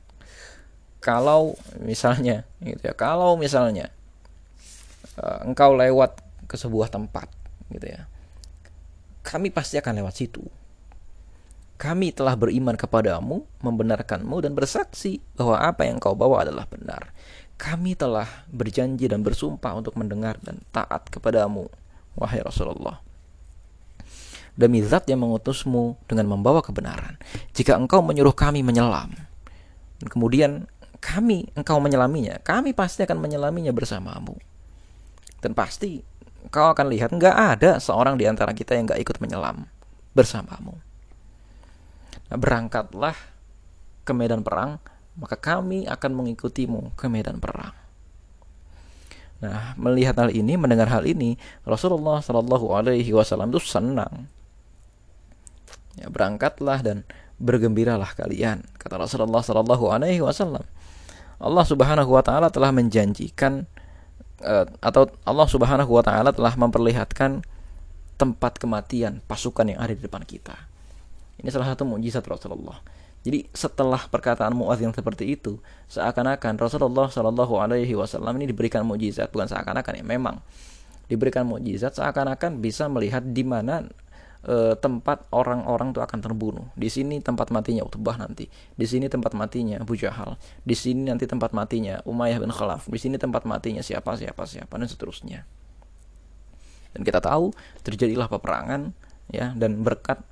Kalau 1.03 1.59
misalnya, 1.83 2.47
gitu 2.59 2.83
ya, 2.83 2.95
kalau 2.95 3.39
misalnya 3.39 3.95
uh, 5.23 5.47
engkau 5.47 5.75
lewat 5.75 6.19
ke 6.51 6.59
sebuah 6.59 6.91
tempat, 6.91 7.31
gitu 7.71 7.95
ya, 7.95 8.11
kami 9.23 9.55
pasti 9.55 9.79
akan 9.79 10.03
lewat 10.03 10.15
situ. 10.19 10.43
Kami 11.77 12.11
telah 12.11 12.35
beriman 12.35 12.75
kepadamu, 12.75 13.45
membenarkanmu, 13.61 14.41
dan 14.41 14.57
bersaksi 14.57 15.21
bahwa 15.37 15.61
apa 15.61 15.85
yang 15.85 16.01
kau 16.01 16.17
bawa 16.17 16.43
adalah 16.43 16.65
benar. 16.67 17.13
Kami 17.57 17.97
telah 17.97 18.29
berjanji 18.53 19.09
dan 19.09 19.25
bersumpah 19.25 19.73
untuk 19.73 19.97
mendengar 19.97 20.37
dan 20.45 20.61
taat 20.71 21.09
kepadamu, 21.09 21.69
wahai 22.13 22.45
Rasulullah. 22.45 23.01
Demi 24.57 24.81
zat 24.85 25.09
yang 25.09 25.25
mengutusmu 25.25 25.97
dengan 26.09 26.33
membawa 26.33 26.61
kebenaran. 26.65 27.17
Jika 27.53 27.77
engkau 27.77 28.01
menyuruh 28.01 28.33
kami 28.33 28.65
menyelam, 28.65 29.13
dan 30.01 30.09
kemudian 30.09 30.69
kami, 31.01 31.49
engkau 31.57 31.81
menyelaminya, 31.81 32.41
kami 32.45 32.73
pasti 32.77 33.05
akan 33.05 33.21
menyelaminya 33.21 33.73
bersamamu. 33.73 34.37
Dan 35.41 35.53
pasti 35.53 36.01
kau 36.49 36.73
akan 36.73 36.89
lihat 36.93 37.13
nggak 37.13 37.37
ada 37.57 37.71
seorang 37.81 38.17
di 38.17 38.25
antara 38.25 38.53
kita 38.57 38.77
yang 38.77 38.89
nggak 38.89 39.01
ikut 39.01 39.17
menyelam 39.21 39.69
bersamamu. 40.17 40.77
Nah, 42.27 42.39
berangkatlah 42.41 43.17
ke 44.03 44.13
medan 44.17 44.43
perang, 44.43 44.81
maka 45.17 45.37
kami 45.37 45.89
akan 45.89 46.11
mengikutimu 46.13 46.95
ke 46.95 47.09
medan 47.09 47.41
perang. 47.41 47.73
Nah, 49.37 49.77
melihat 49.77 50.17
hal 50.17 50.33
ini, 50.33 50.57
mendengar 50.57 50.89
hal 50.89 51.05
ini, 51.05 51.37
Rasulullah 51.69 52.25
Shallallahu 52.25 52.73
Alaihi 52.73 53.13
Wasallam 53.13 53.53
itu 53.53 53.61
senang. 53.61 54.29
Ya, 55.97 56.09
berangkatlah 56.09 56.81
dan 56.81 57.05
bergembiralah 57.37 58.17
kalian, 58.17 58.65
kata 58.81 58.97
Rasulullah 58.97 59.45
Shallallahu 59.45 59.93
Alaihi 59.93 60.25
Wasallam. 60.25 60.65
Allah 61.37 61.65
Subhanahu 61.69 62.17
Wa 62.17 62.25
Taala 62.25 62.49
telah 62.49 62.73
menjanjikan 62.73 63.69
uh, 64.43 64.67
atau 64.83 65.09
Allah 65.25 65.49
Subhanahu 65.49 65.91
wa 65.91 66.03
taala 66.05 66.35
telah 66.35 66.53
memperlihatkan 66.59 67.45
tempat 68.17 68.57
kematian 68.57 69.21
pasukan 69.25 69.69
yang 69.69 69.81
ada 69.81 69.93
di 69.93 70.03
depan 70.03 70.25
kita. 70.25 70.57
Ini 71.41 71.53
salah 71.53 71.73
satu 71.73 71.85
mukjizat 71.85 72.25
Rasulullah. 72.25 72.81
Jadi 73.27 73.51
setelah 73.51 73.99
perkataan 74.07 74.55
yang 74.79 74.95
seperti 74.95 75.35
itu, 75.35 75.59
seakan-akan 75.91 76.63
Rasulullah 76.63 77.11
Shallallahu 77.11 77.59
Alaihi 77.59 77.99
Wasallam 77.99 78.39
ini 78.39 78.55
diberikan 78.55 78.87
mukjizat, 78.87 79.35
bukan 79.35 79.51
seakan-akan 79.51 79.99
ya 79.99 80.05
memang 80.07 80.39
diberikan 81.11 81.43
mukjizat, 81.43 81.99
seakan-akan 81.99 82.63
bisa 82.63 82.87
melihat 82.87 83.27
di 83.27 83.43
mana 83.43 83.83
e, 84.47 84.79
tempat 84.79 85.27
orang-orang 85.35 85.91
itu 85.91 85.99
akan 85.99 86.23
terbunuh. 86.23 86.71
Di 86.79 86.87
sini 86.87 87.19
tempat 87.19 87.51
matinya 87.51 87.83
Utbah 87.83 88.15
nanti. 88.15 88.47
Di 88.79 88.87
sini 88.87 89.11
tempat 89.11 89.35
matinya 89.35 89.83
Abu 89.83 89.99
Jahal. 89.99 90.39
Di 90.63 90.79
sini 90.79 91.11
nanti 91.11 91.27
tempat 91.27 91.51
matinya 91.51 91.99
Umayyah 92.07 92.39
bin 92.39 92.55
Khalaf. 92.55 92.87
Di 92.87 92.99
sini 93.03 93.19
tempat 93.19 93.43
matinya 93.43 93.83
siapa 93.83 94.15
siapa 94.15 94.47
siapa 94.47 94.71
dan 94.79 94.87
seterusnya. 94.87 95.43
Dan 96.95 97.03
kita 97.03 97.19
tahu 97.19 97.51
terjadilah 97.83 98.31
peperangan 98.31 98.95
ya 99.35 99.51
dan 99.59 99.83
berkat 99.83 100.23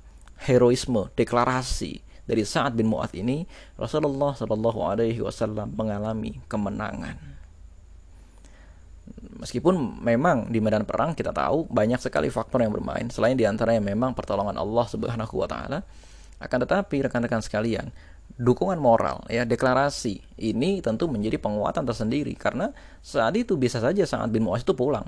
heroisme 0.47 1.11
deklarasi 1.19 2.04
dari 2.25 2.41
saat 2.41 2.73
bin 2.73 2.89
Mu'ad 2.89 3.13
ini 3.13 3.45
Rasulullah 3.77 4.33
Shallallahu 4.33 4.79
Alaihi 4.81 5.21
Wasallam 5.21 5.73
mengalami 5.77 6.41
kemenangan. 6.49 7.17
Meskipun 9.45 10.01
memang 10.01 10.49
di 10.49 10.57
medan 10.57 10.89
perang 10.89 11.13
kita 11.13 11.29
tahu 11.29 11.69
banyak 11.69 12.01
sekali 12.01 12.33
faktor 12.33 12.65
yang 12.65 12.73
bermain 12.73 13.05
selain 13.13 13.37
di 13.37 13.45
antaranya 13.45 13.83
memang 13.83 14.17
pertolongan 14.17 14.57
Allah 14.57 14.85
Subhanahu 14.89 15.35
wa 15.37 15.45
taala 15.45 15.79
akan 16.41 16.57
tetapi 16.65 17.05
rekan-rekan 17.05 17.43
sekalian 17.45 17.93
dukungan 18.35 18.75
moral 18.75 19.23
ya 19.31 19.47
deklarasi 19.47 20.19
ini 20.43 20.83
tentu 20.83 21.07
menjadi 21.07 21.39
penguatan 21.39 21.87
tersendiri 21.87 22.35
karena 22.35 22.73
saat 22.99 23.37
itu 23.39 23.55
bisa 23.55 23.79
saja 23.79 24.03
saat 24.03 24.27
bin 24.33 24.43
Mu'az 24.43 24.65
itu 24.65 24.73
pulang. 24.73 25.07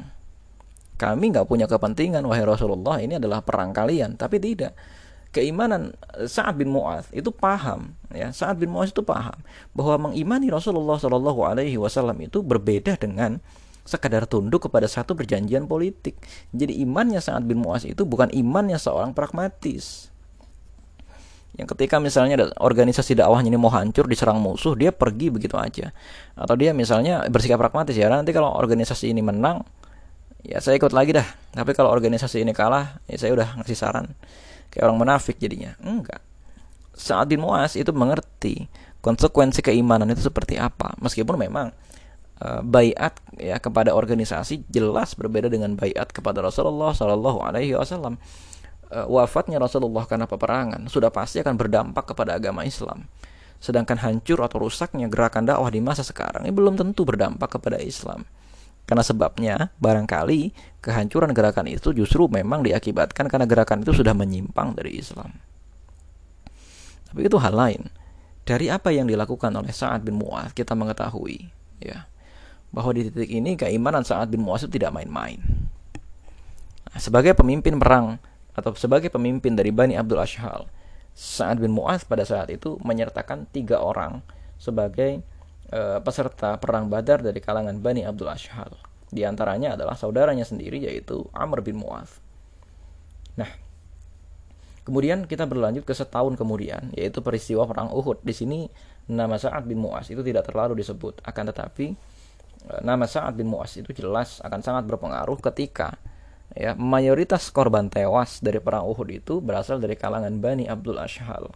Kami 0.98 1.30
nggak 1.30 1.46
punya 1.46 1.70
kepentingan 1.70 2.26
wahai 2.26 2.42
Rasulullah 2.42 2.98
ini 2.98 3.22
adalah 3.22 3.46
perang 3.46 3.70
kalian. 3.70 4.18
Tapi 4.18 4.42
tidak 4.42 4.74
keimanan 5.38 5.94
Sa'ad 6.26 6.58
bin 6.58 6.74
Mu'az 6.74 7.14
itu 7.14 7.30
paham 7.30 7.94
ya 8.10 8.34
Sa'ad 8.34 8.58
bin 8.58 8.74
Mu'az 8.74 8.90
itu 8.90 9.06
paham 9.06 9.38
bahwa 9.78 10.10
mengimani 10.10 10.50
Rasulullah 10.50 10.98
Shallallahu 10.98 11.46
alaihi 11.46 11.78
wasallam 11.78 12.18
itu 12.26 12.42
berbeda 12.42 12.98
dengan 12.98 13.38
sekadar 13.88 14.28
tunduk 14.28 14.68
kepada 14.68 14.84
satu 14.84 15.16
perjanjian 15.16 15.64
politik. 15.64 16.20
Jadi 16.52 16.84
imannya 16.84 17.24
Sa'ad 17.24 17.48
bin 17.48 17.64
Mu'az 17.64 17.88
itu 17.88 18.04
bukan 18.04 18.28
imannya 18.36 18.76
seorang 18.76 19.16
pragmatis. 19.16 20.12
Yang 21.56 21.74
ketika 21.74 21.98
misalnya 21.98 22.52
organisasi 22.60 23.18
dakwahnya 23.18 23.50
ini 23.50 23.58
mau 23.58 23.74
hancur 23.74 24.06
diserang 24.06 24.38
musuh, 24.38 24.78
dia 24.78 24.94
pergi 24.94 25.34
begitu 25.34 25.58
aja. 25.58 25.90
Atau 26.38 26.54
dia 26.54 26.76
misalnya 26.76 27.26
bersikap 27.32 27.58
pragmatis 27.58 27.98
ya, 27.98 28.12
nanti 28.12 28.30
kalau 28.30 28.54
organisasi 28.54 29.10
ini 29.10 29.26
menang, 29.26 29.66
ya 30.46 30.62
saya 30.62 30.78
ikut 30.78 30.94
lagi 30.94 31.18
dah. 31.18 31.26
Tapi 31.58 31.74
kalau 31.74 31.90
organisasi 31.90 32.46
ini 32.46 32.54
kalah, 32.54 33.02
ya 33.10 33.18
saya 33.18 33.34
udah 33.34 33.58
ngasih 33.58 33.74
saran. 33.74 34.14
Kayak 34.72 34.92
orang 34.92 35.00
munafik 35.00 35.40
jadinya. 35.40 35.74
Enggak. 35.82 36.22
Sa'ad 36.98 37.30
bin 37.30 37.46
Mu'az 37.46 37.78
itu 37.78 37.94
mengerti 37.94 38.66
konsekuensi 39.06 39.62
keimanan 39.62 40.10
itu 40.10 40.26
seperti 40.26 40.58
apa. 40.58 40.98
Meskipun 40.98 41.38
memang 41.38 41.72
uh, 42.42 42.62
bayat 42.66 43.18
ya 43.38 43.62
kepada 43.62 43.94
organisasi 43.94 44.66
jelas 44.68 45.14
berbeda 45.14 45.48
dengan 45.48 45.78
bayat 45.78 46.10
kepada 46.10 46.42
Rasulullah 46.42 46.92
Shallallahu 46.92 47.40
Alaihi 47.46 47.78
Wasallam. 47.78 48.18
Uh, 48.88 49.06
wafatnya 49.08 49.60
Rasulullah 49.60 50.08
karena 50.08 50.26
peperangan 50.26 50.88
sudah 50.88 51.12
pasti 51.12 51.44
akan 51.44 51.56
berdampak 51.60 52.08
kepada 52.12 52.36
agama 52.40 52.64
Islam. 52.64 53.06
Sedangkan 53.58 53.98
hancur 54.00 54.38
atau 54.46 54.62
rusaknya 54.62 55.10
gerakan 55.10 55.50
dakwah 55.50 55.70
di 55.74 55.82
masa 55.82 56.06
sekarang 56.06 56.46
ini 56.46 56.54
belum 56.54 56.78
tentu 56.78 57.04
berdampak 57.04 57.58
kepada 57.58 57.82
Islam. 57.82 58.26
Karena 58.88 59.04
sebabnya 59.04 59.76
barangkali 59.84 60.56
kehancuran 60.80 61.36
gerakan 61.36 61.68
itu 61.68 61.92
justru 61.92 62.32
memang 62.32 62.64
diakibatkan 62.64 63.28
karena 63.28 63.44
gerakan 63.44 63.84
itu 63.84 63.92
sudah 63.92 64.16
menyimpang 64.16 64.80
dari 64.80 64.96
Islam. 64.96 65.36
Tapi 67.12 67.28
itu 67.28 67.36
hal 67.36 67.52
lain. 67.52 67.92
Dari 68.48 68.72
apa 68.72 68.96
yang 68.96 69.12
dilakukan 69.12 69.52
oleh 69.52 69.76
Sa'ad 69.76 70.08
bin 70.08 70.16
Mu'ad 70.16 70.56
kita 70.56 70.72
mengetahui 70.72 71.52
ya 71.84 72.08
bahwa 72.72 72.96
di 72.96 73.12
titik 73.12 73.28
ini 73.28 73.60
keimanan 73.60 74.08
Sa'ad 74.08 74.32
bin 74.32 74.40
Mu'ad 74.40 74.64
itu 74.64 74.80
tidak 74.80 74.96
main-main. 74.96 75.44
Nah, 76.88 77.00
sebagai 77.04 77.36
pemimpin 77.36 77.76
perang 77.76 78.24
atau 78.56 78.72
sebagai 78.80 79.12
pemimpin 79.12 79.52
dari 79.52 79.76
Bani 79.76 80.00
Abdul 80.00 80.24
Ashhal, 80.24 80.64
Sa'ad 81.12 81.60
bin 81.60 81.76
Mu'ad 81.76 82.08
pada 82.08 82.24
saat 82.24 82.48
itu 82.48 82.80
menyertakan 82.80 83.52
tiga 83.52 83.84
orang 83.84 84.24
sebagai 84.56 85.20
uh, 85.72 86.00
peserta 86.04 86.60
perang 86.62 86.88
Badar 86.88 87.24
dari 87.24 87.40
kalangan 87.40 87.78
Bani 87.80 88.04
Abdul 88.04 88.30
Ashhal. 88.32 88.72
Di 89.08 89.24
antaranya 89.24 89.80
adalah 89.80 89.96
saudaranya 89.96 90.44
sendiri 90.44 90.84
yaitu 90.84 91.24
Amr 91.32 91.64
bin 91.64 91.80
Mu'az. 91.80 92.20
Nah, 93.40 93.48
kemudian 94.84 95.24
kita 95.24 95.48
berlanjut 95.48 95.88
ke 95.88 95.96
setahun 95.96 96.36
kemudian 96.36 96.92
yaitu 96.92 97.24
peristiwa 97.24 97.64
perang 97.64 97.92
Uhud. 97.92 98.20
Di 98.24 98.36
sini 98.36 98.68
nama 99.08 99.40
Sa'ad 99.40 99.64
bin 99.64 99.80
Mu'az 99.80 100.12
itu 100.12 100.20
tidak 100.20 100.52
terlalu 100.52 100.84
disebut, 100.84 101.24
akan 101.24 101.44
tetapi 101.56 101.86
eh, 102.68 102.82
nama 102.84 103.08
Sa'ad 103.08 103.40
bin 103.40 103.48
Mu'az 103.48 103.80
itu 103.80 103.96
jelas 103.96 104.44
akan 104.44 104.60
sangat 104.60 104.84
berpengaruh 104.84 105.40
ketika 105.40 105.96
ya 106.52 106.76
mayoritas 106.76 107.48
korban 107.52 107.88
tewas 107.88 108.44
dari 108.44 108.60
perang 108.60 108.88
Uhud 108.88 109.08
itu 109.08 109.40
berasal 109.40 109.80
dari 109.80 109.96
kalangan 109.96 110.36
Bani 110.44 110.68
Abdul 110.68 111.00
Ashhal. 111.00 111.48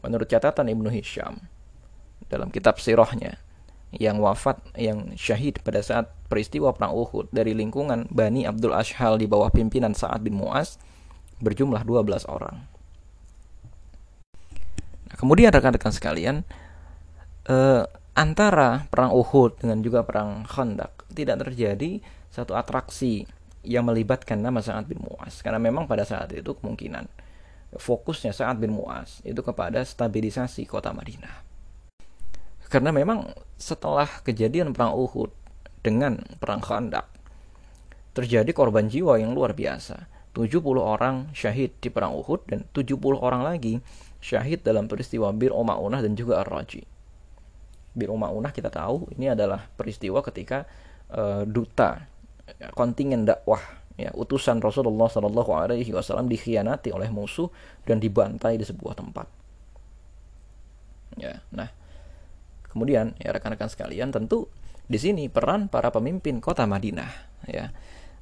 Menurut 0.00 0.24
catatan 0.30 0.72
Ibnu 0.72 0.88
Hisham, 0.88 1.36
dalam 2.32 2.48
kitab 2.48 2.80
sirahnya 2.80 3.36
yang 3.92 4.16
wafat 4.24 4.56
yang 4.80 5.12
syahid 5.20 5.60
pada 5.60 5.84
saat 5.84 6.08
peristiwa 6.32 6.72
perang 6.72 6.96
Uhud 6.96 7.28
dari 7.28 7.52
lingkungan 7.52 8.08
Bani 8.08 8.48
Abdul 8.48 8.72
Ashhal 8.72 9.20
di 9.20 9.28
bawah 9.28 9.52
pimpinan 9.52 9.92
Sa'ad 9.92 10.24
bin 10.24 10.40
Mu'az 10.40 10.80
berjumlah 11.44 11.84
12 11.84 12.24
orang. 12.32 12.64
Nah, 15.12 15.16
kemudian 15.20 15.52
rekan-rekan 15.52 15.92
sekalian 15.92 16.36
eh, 17.52 17.84
antara 18.16 18.88
perang 18.88 19.12
Uhud 19.12 19.60
dengan 19.60 19.84
juga 19.84 20.08
perang 20.08 20.48
Khandaq 20.48 21.12
tidak 21.12 21.44
terjadi 21.44 22.00
satu 22.32 22.56
atraksi 22.56 23.28
yang 23.60 23.84
melibatkan 23.84 24.40
nama 24.40 24.64
Sa'ad 24.64 24.88
bin 24.88 25.04
Mu'az 25.04 25.44
karena 25.44 25.60
memang 25.60 25.84
pada 25.84 26.08
saat 26.08 26.32
itu 26.32 26.56
kemungkinan 26.56 27.04
fokusnya 27.76 28.32
Sa'ad 28.32 28.56
bin 28.56 28.72
Mu'az 28.72 29.20
itu 29.20 29.44
kepada 29.44 29.84
stabilisasi 29.84 30.64
kota 30.64 30.96
Madinah 30.96 31.51
karena 32.72 32.88
memang 32.88 33.28
setelah 33.60 34.08
kejadian 34.24 34.72
perang 34.72 34.96
Uhud 34.96 35.28
dengan 35.84 36.16
perang 36.40 36.64
Khandaq 36.64 37.04
terjadi 38.16 38.48
korban 38.56 38.88
jiwa 38.88 39.20
yang 39.20 39.36
luar 39.36 39.52
biasa. 39.52 40.08
70 40.32 40.64
orang 40.80 41.28
syahid 41.36 41.76
di 41.84 41.92
perang 41.92 42.16
Uhud 42.16 42.48
dan 42.48 42.64
70 42.72 42.96
orang 43.20 43.44
lagi 43.44 43.84
syahid 44.24 44.64
dalam 44.64 44.88
peristiwa 44.88 45.28
Bir 45.36 45.52
Umaunah 45.52 46.00
dan 46.00 46.16
juga 46.16 46.40
Ar-Raji. 46.40 46.88
Bir 47.92 48.08
Umaunah 48.08 48.48
kita 48.48 48.72
tahu 48.72 49.12
ini 49.20 49.28
adalah 49.28 49.68
peristiwa 49.76 50.24
ketika 50.24 50.64
uh, 51.12 51.44
duta 51.44 52.08
kontingen 52.72 53.28
dakwah 53.28 53.60
ya 54.00 54.08
utusan 54.16 54.64
Rasulullah 54.64 55.12
Shallallahu 55.12 55.52
Alaihi 55.52 55.92
Wasallam 55.92 56.32
dikhianati 56.32 56.88
oleh 56.96 57.12
musuh 57.12 57.52
dan 57.84 58.00
dibantai 58.00 58.56
di 58.56 58.64
sebuah 58.64 58.96
tempat. 58.96 59.28
Ya, 61.20 61.44
nah 61.52 61.68
Kemudian 62.72 63.12
ya 63.20 63.36
rekan-rekan 63.36 63.68
sekalian 63.68 64.08
tentu 64.08 64.48
di 64.88 64.96
sini 64.96 65.28
peran 65.28 65.68
para 65.68 65.92
pemimpin 65.92 66.40
kota 66.40 66.64
Madinah 66.64 67.12
ya. 67.44 67.68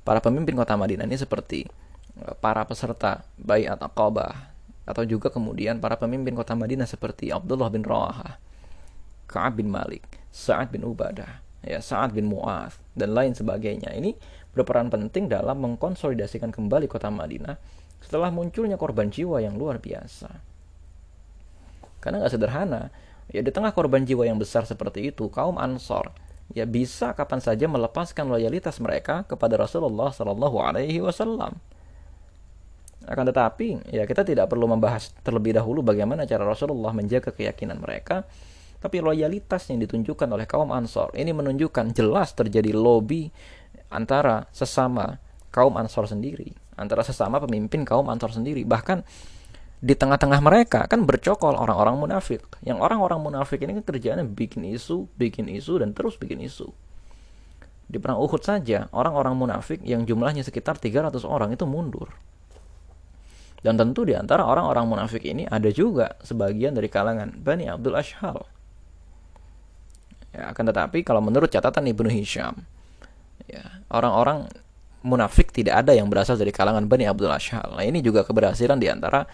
Para 0.02 0.18
pemimpin 0.18 0.58
kota 0.58 0.74
Madinah 0.74 1.06
ini 1.06 1.14
seperti 1.14 1.70
eh, 2.18 2.34
para 2.42 2.66
peserta 2.66 3.22
Baiat 3.38 3.78
Aqabah 3.78 4.50
atau 4.90 5.06
juga 5.06 5.30
kemudian 5.30 5.78
para 5.78 5.94
pemimpin 5.94 6.34
kota 6.34 6.58
Madinah 6.58 6.88
seperti 6.90 7.30
Abdullah 7.30 7.70
bin 7.70 7.86
Rawaha, 7.86 8.42
Ka'ab 9.30 9.62
bin 9.62 9.70
Malik, 9.70 10.02
Sa'ad 10.34 10.74
bin 10.74 10.82
Ubadah, 10.82 11.38
ya 11.62 11.78
Sa'ad 11.78 12.10
bin 12.10 12.26
Mu'az 12.26 12.74
dan 12.98 13.14
lain 13.14 13.36
sebagainya. 13.38 13.94
Ini 13.94 14.18
berperan 14.50 14.90
penting 14.90 15.30
dalam 15.30 15.62
mengkonsolidasikan 15.62 16.50
kembali 16.50 16.90
kota 16.90 17.06
Madinah 17.06 17.54
setelah 18.02 18.34
munculnya 18.34 18.74
korban 18.74 19.12
jiwa 19.12 19.38
yang 19.38 19.54
luar 19.54 19.78
biasa. 19.78 20.42
Karena 22.00 22.24
nggak 22.24 22.32
sederhana, 22.32 22.88
Ya 23.30 23.40
di 23.46 23.50
tengah 23.54 23.70
korban 23.70 24.02
jiwa 24.02 24.26
yang 24.26 24.38
besar 24.38 24.66
seperti 24.66 25.14
itu, 25.14 25.30
kaum 25.30 25.56
Ansor 25.58 26.10
ya 26.50 26.66
bisa 26.66 27.14
kapan 27.14 27.38
saja 27.38 27.70
melepaskan 27.70 28.26
loyalitas 28.26 28.82
mereka 28.82 29.22
kepada 29.22 29.54
Rasulullah 29.54 30.10
Shallallahu 30.10 30.56
Alaihi 30.58 30.98
Wasallam. 30.98 31.54
Akan 33.06 33.24
tetapi, 33.24 33.90
ya 33.90 34.04
kita 34.04 34.26
tidak 34.26 34.50
perlu 34.52 34.68
membahas 34.68 35.14
terlebih 35.24 35.56
dahulu 35.56 35.80
bagaimana 35.80 36.28
cara 36.28 36.44
Rasulullah 36.44 36.92
menjaga 36.92 37.32
keyakinan 37.32 37.80
mereka, 37.80 38.28
tapi 38.82 39.00
loyalitas 39.00 39.72
yang 39.72 39.80
ditunjukkan 39.80 40.28
oleh 40.28 40.44
kaum 40.44 40.68
Ansor 40.74 41.14
ini 41.16 41.32
menunjukkan 41.32 41.96
jelas 41.96 42.36
terjadi 42.36 42.76
lobby 42.76 43.32
antara 43.88 44.50
sesama 44.52 45.16
kaum 45.48 45.80
Ansor 45.80 46.10
sendiri, 46.10 46.52
antara 46.76 47.00
sesama 47.06 47.40
pemimpin 47.40 47.88
kaum 47.88 48.04
Ansor 48.12 48.36
sendiri. 48.36 48.68
Bahkan 48.68 49.00
di 49.80 49.96
tengah-tengah 49.96 50.44
mereka 50.44 50.84
kan 50.84 51.08
bercokol 51.08 51.56
orang-orang 51.56 51.96
munafik. 51.96 52.44
Yang 52.60 52.84
orang-orang 52.84 53.20
munafik 53.24 53.64
ini 53.64 53.80
kan 53.80 53.84
kerjaannya 53.88 54.28
bikin 54.28 54.68
isu, 54.68 55.08
bikin 55.16 55.48
isu 55.48 55.80
dan 55.80 55.96
terus 55.96 56.20
bikin 56.20 56.44
isu. 56.44 56.68
Di 57.90 57.96
perang 57.98 58.20
Uhud 58.20 58.44
saja, 58.44 58.86
orang-orang 58.92 59.34
munafik 59.34 59.80
yang 59.82 60.04
jumlahnya 60.04 60.44
sekitar 60.44 60.78
300 60.78 61.24
orang 61.24 61.56
itu 61.56 61.64
mundur. 61.64 62.12
Dan 63.60 63.76
tentu 63.80 64.04
di 64.04 64.14
antara 64.14 64.44
orang-orang 64.44 64.84
munafik 64.88 65.24
ini 65.24 65.44
ada 65.48 65.68
juga 65.72 66.16
sebagian 66.22 66.76
dari 66.76 66.88
kalangan 66.92 67.32
Bani 67.40 67.66
Abdul 67.66 67.96
Ashhal. 67.96 68.40
Ya, 70.30 70.54
akan 70.54 70.70
tetapi 70.70 71.02
kalau 71.02 71.24
menurut 71.24 71.50
catatan 71.50 71.88
Ibnu 71.90 72.08
Hisham, 72.08 72.62
ya, 73.50 73.82
orang-orang 73.90 74.46
munafik 75.02 75.50
tidak 75.50 75.84
ada 75.84 75.96
yang 75.96 76.06
berasal 76.06 76.36
dari 76.36 76.52
kalangan 76.52 76.86
Bani 76.86 77.08
Abdul 77.08 77.32
Ashhal. 77.32 77.74
Nah, 77.74 77.84
ini 77.84 78.04
juga 78.04 78.22
keberhasilan 78.24 78.78
di 78.78 78.86
antara 78.86 79.26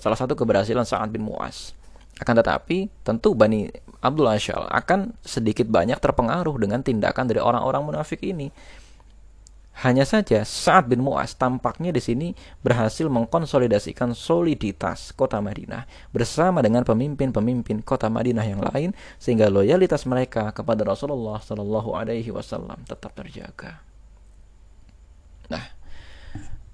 salah 0.00 0.18
satu 0.18 0.32
keberhasilan 0.32 0.88
Sa'ad 0.88 1.12
bin 1.12 1.24
Mu'az. 1.24 1.76
Akan 2.22 2.38
tetapi, 2.38 2.86
tentu 3.02 3.34
Bani 3.34 3.66
Abdul 3.98 4.30
Ashal 4.30 4.68
akan 4.70 5.16
sedikit 5.24 5.66
banyak 5.66 5.98
terpengaruh 5.98 6.54
dengan 6.60 6.84
tindakan 6.84 7.26
dari 7.26 7.42
orang-orang 7.42 7.82
munafik 7.82 8.22
ini. 8.22 8.54
Hanya 9.82 10.06
saja 10.06 10.46
Sa'ad 10.46 10.86
bin 10.86 11.02
Mu'az 11.02 11.34
tampaknya 11.34 11.90
di 11.90 11.98
sini 11.98 12.28
berhasil 12.62 13.10
mengkonsolidasikan 13.10 14.14
soliditas 14.14 15.10
kota 15.10 15.42
Madinah 15.42 15.90
bersama 16.14 16.62
dengan 16.62 16.86
pemimpin-pemimpin 16.86 17.82
kota 17.82 18.06
Madinah 18.06 18.46
yang 18.46 18.62
lain 18.62 18.94
sehingga 19.18 19.50
loyalitas 19.50 20.06
mereka 20.06 20.54
kepada 20.54 20.86
Rasulullah 20.86 21.42
Shallallahu 21.42 21.90
Alaihi 21.90 22.30
Wasallam 22.30 22.86
tetap 22.86 23.18
terjaga. 23.18 23.82
Nah, 25.50 25.64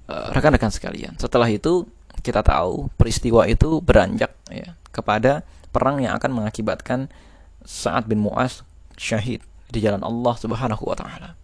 eh, 0.04 0.28
rekan-rekan 0.36 0.68
sekalian, 0.68 1.16
setelah 1.16 1.48
itu 1.48 1.88
kita 2.20 2.44
tahu 2.44 2.92
peristiwa 2.96 3.48
itu 3.48 3.80
beranjak 3.80 4.32
ya 4.52 4.76
kepada 4.92 5.44
perang 5.70 6.02
yang 6.02 6.16
akan 6.18 6.30
mengakibatkan 6.42 7.08
Sa'ad 7.64 8.08
bin 8.08 8.20
Mu'az 8.24 8.64
syahid 8.96 9.40
di 9.70 9.78
jalan 9.80 10.02
Allah 10.02 10.34
Subhanahu 10.36 10.82
wa 10.82 10.96
taala. 10.98 11.38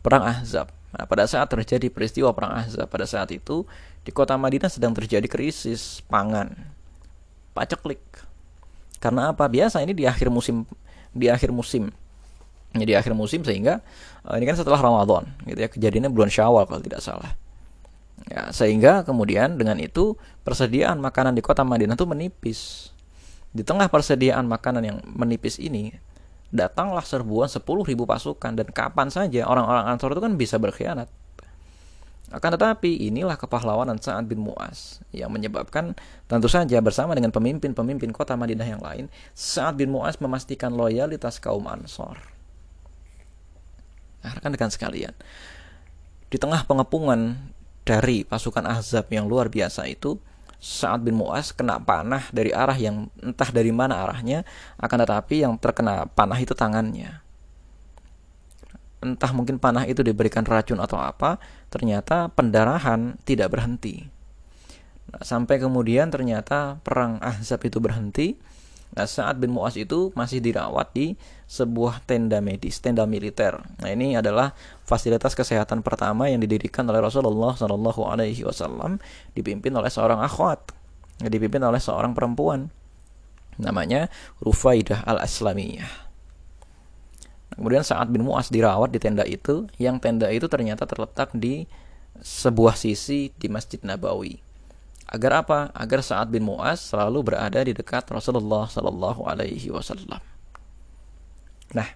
Perang 0.00 0.24
Ahzab. 0.24 0.70
Nah, 0.92 1.08
pada 1.08 1.24
saat 1.24 1.48
terjadi 1.48 1.88
peristiwa 1.88 2.30
perang 2.36 2.52
Ahzab 2.52 2.86
pada 2.88 3.08
saat 3.08 3.32
itu 3.32 3.64
di 4.02 4.10
kota 4.10 4.34
Madinah 4.36 4.70
sedang 4.70 4.92
terjadi 4.92 5.24
krisis 5.26 6.02
pangan. 6.06 6.52
Paceklik. 7.52 8.00
Karena 9.02 9.34
apa? 9.34 9.46
Biasa 9.50 9.82
ini 9.82 9.92
di 9.92 10.06
akhir 10.06 10.30
musim 10.30 10.64
di 11.12 11.28
akhir 11.28 11.52
musim. 11.52 11.92
Ya, 12.72 12.88
di 12.88 12.96
akhir 12.96 13.12
musim 13.12 13.44
sehingga 13.44 13.84
uh, 14.24 14.40
ini 14.40 14.48
kan 14.48 14.56
setelah 14.56 14.80
Ramadan 14.80 15.28
gitu 15.44 15.60
ya. 15.60 15.68
Kejadiannya 15.68 16.08
bulan 16.08 16.32
Syawal 16.32 16.64
kalau 16.64 16.80
tidak 16.80 17.04
salah. 17.04 17.36
Ya, 18.30 18.54
sehingga 18.54 19.02
kemudian 19.02 19.58
dengan 19.58 19.82
itu 19.82 20.14
persediaan 20.46 21.02
makanan 21.02 21.34
di 21.34 21.42
kota 21.42 21.66
Madinah 21.66 21.98
itu 21.98 22.06
menipis. 22.06 22.90
Di 23.50 23.66
tengah 23.66 23.90
persediaan 23.90 24.46
makanan 24.46 24.82
yang 24.86 24.98
menipis 25.04 25.58
ini, 25.58 25.92
datanglah 26.52 27.02
serbuan 27.02 27.48
10.000 27.48 27.64
pasukan 28.04 28.52
dan 28.52 28.68
kapan 28.70 29.08
saja 29.08 29.48
orang-orang 29.48 29.84
Ansor 29.90 30.14
itu 30.14 30.22
kan 30.22 30.32
bisa 30.38 30.56
berkhianat. 30.60 31.08
Akan 32.32 32.48
tetapi 32.56 33.12
inilah 33.12 33.36
kepahlawanan 33.36 34.00
Sa'ad 34.00 34.24
bin 34.24 34.40
Mu'az 34.40 35.04
yang 35.12 35.28
menyebabkan 35.28 35.92
tentu 36.24 36.48
saja 36.48 36.80
bersama 36.80 37.12
dengan 37.12 37.28
pemimpin-pemimpin 37.28 38.08
kota 38.08 38.40
Madinah 38.40 38.64
yang 38.64 38.80
lain, 38.80 39.12
Sa'ad 39.36 39.76
bin 39.76 39.92
Mu'az 39.92 40.16
memastikan 40.16 40.72
loyalitas 40.72 41.36
kaum 41.36 41.68
Ansor. 41.68 42.16
Nah, 44.24 44.32
rekan-rekan 44.32 44.72
sekalian, 44.72 45.12
di 46.32 46.40
tengah 46.40 46.64
pengepungan 46.64 47.52
dari 47.82 48.22
pasukan 48.22 48.66
Ahzab 48.66 49.10
yang 49.10 49.26
luar 49.26 49.50
biasa 49.50 49.86
itu, 49.90 50.18
Sa'ad 50.62 51.02
bin 51.02 51.18
Mu'az 51.18 51.50
kena 51.50 51.82
panah 51.82 52.30
dari 52.30 52.54
arah 52.54 52.78
yang 52.78 53.10
entah 53.18 53.50
dari 53.50 53.74
mana 53.74 54.06
arahnya, 54.06 54.46
akan 54.78 54.98
tetapi 55.02 55.42
yang 55.42 55.58
terkena 55.58 56.06
panah 56.06 56.38
itu 56.38 56.54
tangannya. 56.54 57.18
Entah 59.02 59.34
mungkin 59.34 59.58
panah 59.58 59.82
itu 59.90 60.06
diberikan 60.06 60.46
racun 60.46 60.78
atau 60.78 61.02
apa, 61.02 61.42
ternyata 61.66 62.30
pendarahan 62.30 63.18
tidak 63.26 63.50
berhenti. 63.50 64.06
Nah, 65.10 65.26
sampai 65.26 65.58
kemudian 65.58 66.14
ternyata 66.14 66.78
perang 66.86 67.18
Ahzab 67.18 67.66
itu 67.66 67.82
berhenti. 67.82 68.38
Nah, 68.92 69.08
Sa'ad 69.08 69.40
bin 69.40 69.56
Mu'az 69.56 69.80
itu 69.80 70.12
masih 70.12 70.44
dirawat 70.44 70.92
di 70.92 71.16
sebuah 71.48 72.04
tenda 72.04 72.44
medis, 72.44 72.76
tenda 72.76 73.08
militer. 73.08 73.56
Nah, 73.80 73.88
ini 73.88 74.20
adalah 74.20 74.52
fasilitas 74.84 75.32
kesehatan 75.32 75.80
pertama 75.80 76.28
yang 76.28 76.44
didirikan 76.44 76.84
oleh 76.84 77.00
Rasulullah 77.00 77.56
Shallallahu 77.56 78.04
Alaihi 78.04 78.44
Wasallam, 78.44 79.00
dipimpin 79.32 79.72
oleh 79.72 79.88
seorang 79.88 80.20
akhwat, 80.20 80.76
dipimpin 81.24 81.64
oleh 81.64 81.80
seorang 81.80 82.12
perempuan, 82.12 82.68
namanya 83.56 84.12
Rufaidah 84.44 85.08
al 85.08 85.24
Aslamiyah. 85.24 85.92
Nah, 87.48 87.54
kemudian 87.56 87.84
saat 87.84 88.12
bin 88.12 88.28
Muas 88.28 88.52
dirawat 88.52 88.92
di 88.92 89.00
tenda 89.00 89.24
itu, 89.24 89.72
yang 89.80 90.04
tenda 90.04 90.28
itu 90.28 90.52
ternyata 90.52 90.84
terletak 90.84 91.32
di 91.32 91.64
sebuah 92.20 92.76
sisi 92.76 93.32
di 93.40 93.48
Masjid 93.48 93.80
Nabawi. 93.80 94.51
Agar 95.12 95.44
apa? 95.44 95.68
Agar 95.76 96.00
saat 96.00 96.32
bin 96.32 96.48
Muas 96.48 96.80
selalu 96.88 97.20
berada 97.20 97.60
di 97.60 97.76
dekat 97.76 98.08
Rasulullah 98.08 98.64
Shallallahu 98.64 99.28
Alaihi 99.28 99.68
Wasallam. 99.68 100.24
Nah, 101.76 101.88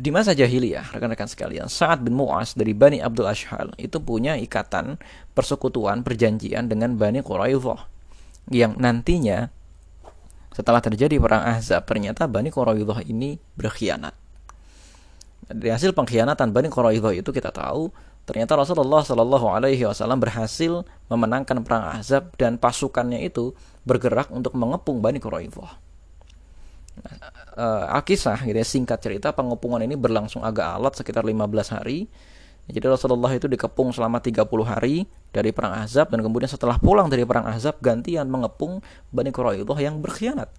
di 0.00 0.08
masa 0.08 0.32
jahiliyah, 0.32 0.96
rekan-rekan 0.96 1.28
sekalian, 1.28 1.68
saat 1.68 2.00
bin 2.00 2.16
Mu'az 2.16 2.56
dari 2.56 2.72
Bani 2.72 3.04
Abdul 3.04 3.28
Ashhal 3.28 3.76
itu 3.76 4.00
punya 4.00 4.32
ikatan 4.40 4.96
persekutuan, 5.36 6.00
perjanjian 6.00 6.72
dengan 6.72 6.96
Bani 6.96 7.20
Quraidah 7.20 7.84
yang 8.48 8.80
nantinya 8.80 9.52
setelah 10.56 10.80
terjadi 10.80 11.20
perang 11.20 11.44
Ahzab 11.44 11.84
ternyata 11.84 12.24
Bani 12.24 12.48
Quraidah 12.48 13.04
ini 13.04 13.36
berkhianat. 13.60 14.16
Dari 15.50 15.68
hasil 15.68 15.92
pengkhianatan 15.92 16.48
Bani 16.48 16.72
Quraidah 16.72 17.12
itu 17.12 17.28
kita 17.28 17.52
tahu 17.52 17.92
ternyata 18.30 18.54
Rasulullah 18.54 19.02
Shallallahu 19.02 19.50
Alaihi 19.50 19.82
Wasallam 19.82 20.22
berhasil 20.22 20.86
memenangkan 21.10 21.66
perang 21.66 21.98
Ahzab 21.98 22.30
dan 22.38 22.62
pasukannya 22.62 23.26
itu 23.26 23.58
bergerak 23.82 24.30
untuk 24.30 24.54
mengepung 24.54 25.02
Bani 25.02 25.18
Quraidah 25.18 25.90
uh, 27.56 27.96
Alkisah 27.96 28.38
gitu 28.44 28.58
ya, 28.58 28.66
singkat 28.66 28.98
cerita 29.00 29.32
pengepungan 29.32 29.80
ini 29.82 29.96
berlangsung 29.96 30.44
agak 30.44 30.78
alat 30.78 30.94
sekitar 30.96 31.24
15 31.24 31.76
hari. 31.76 32.06
Jadi 32.70 32.86
Rasulullah 32.86 33.34
itu 33.34 33.50
dikepung 33.50 33.90
selama 33.90 34.22
30 34.22 34.46
hari 34.62 35.02
dari 35.34 35.50
perang 35.50 35.74
Ahzab 35.74 36.14
dan 36.14 36.22
kemudian 36.22 36.46
setelah 36.46 36.78
pulang 36.78 37.10
dari 37.10 37.26
perang 37.26 37.50
Ahzab 37.50 37.82
gantian 37.82 38.30
mengepung 38.30 38.78
Bani 39.10 39.34
Quraidah 39.34 39.78
yang 39.82 39.98
berkhianat. 39.98 40.54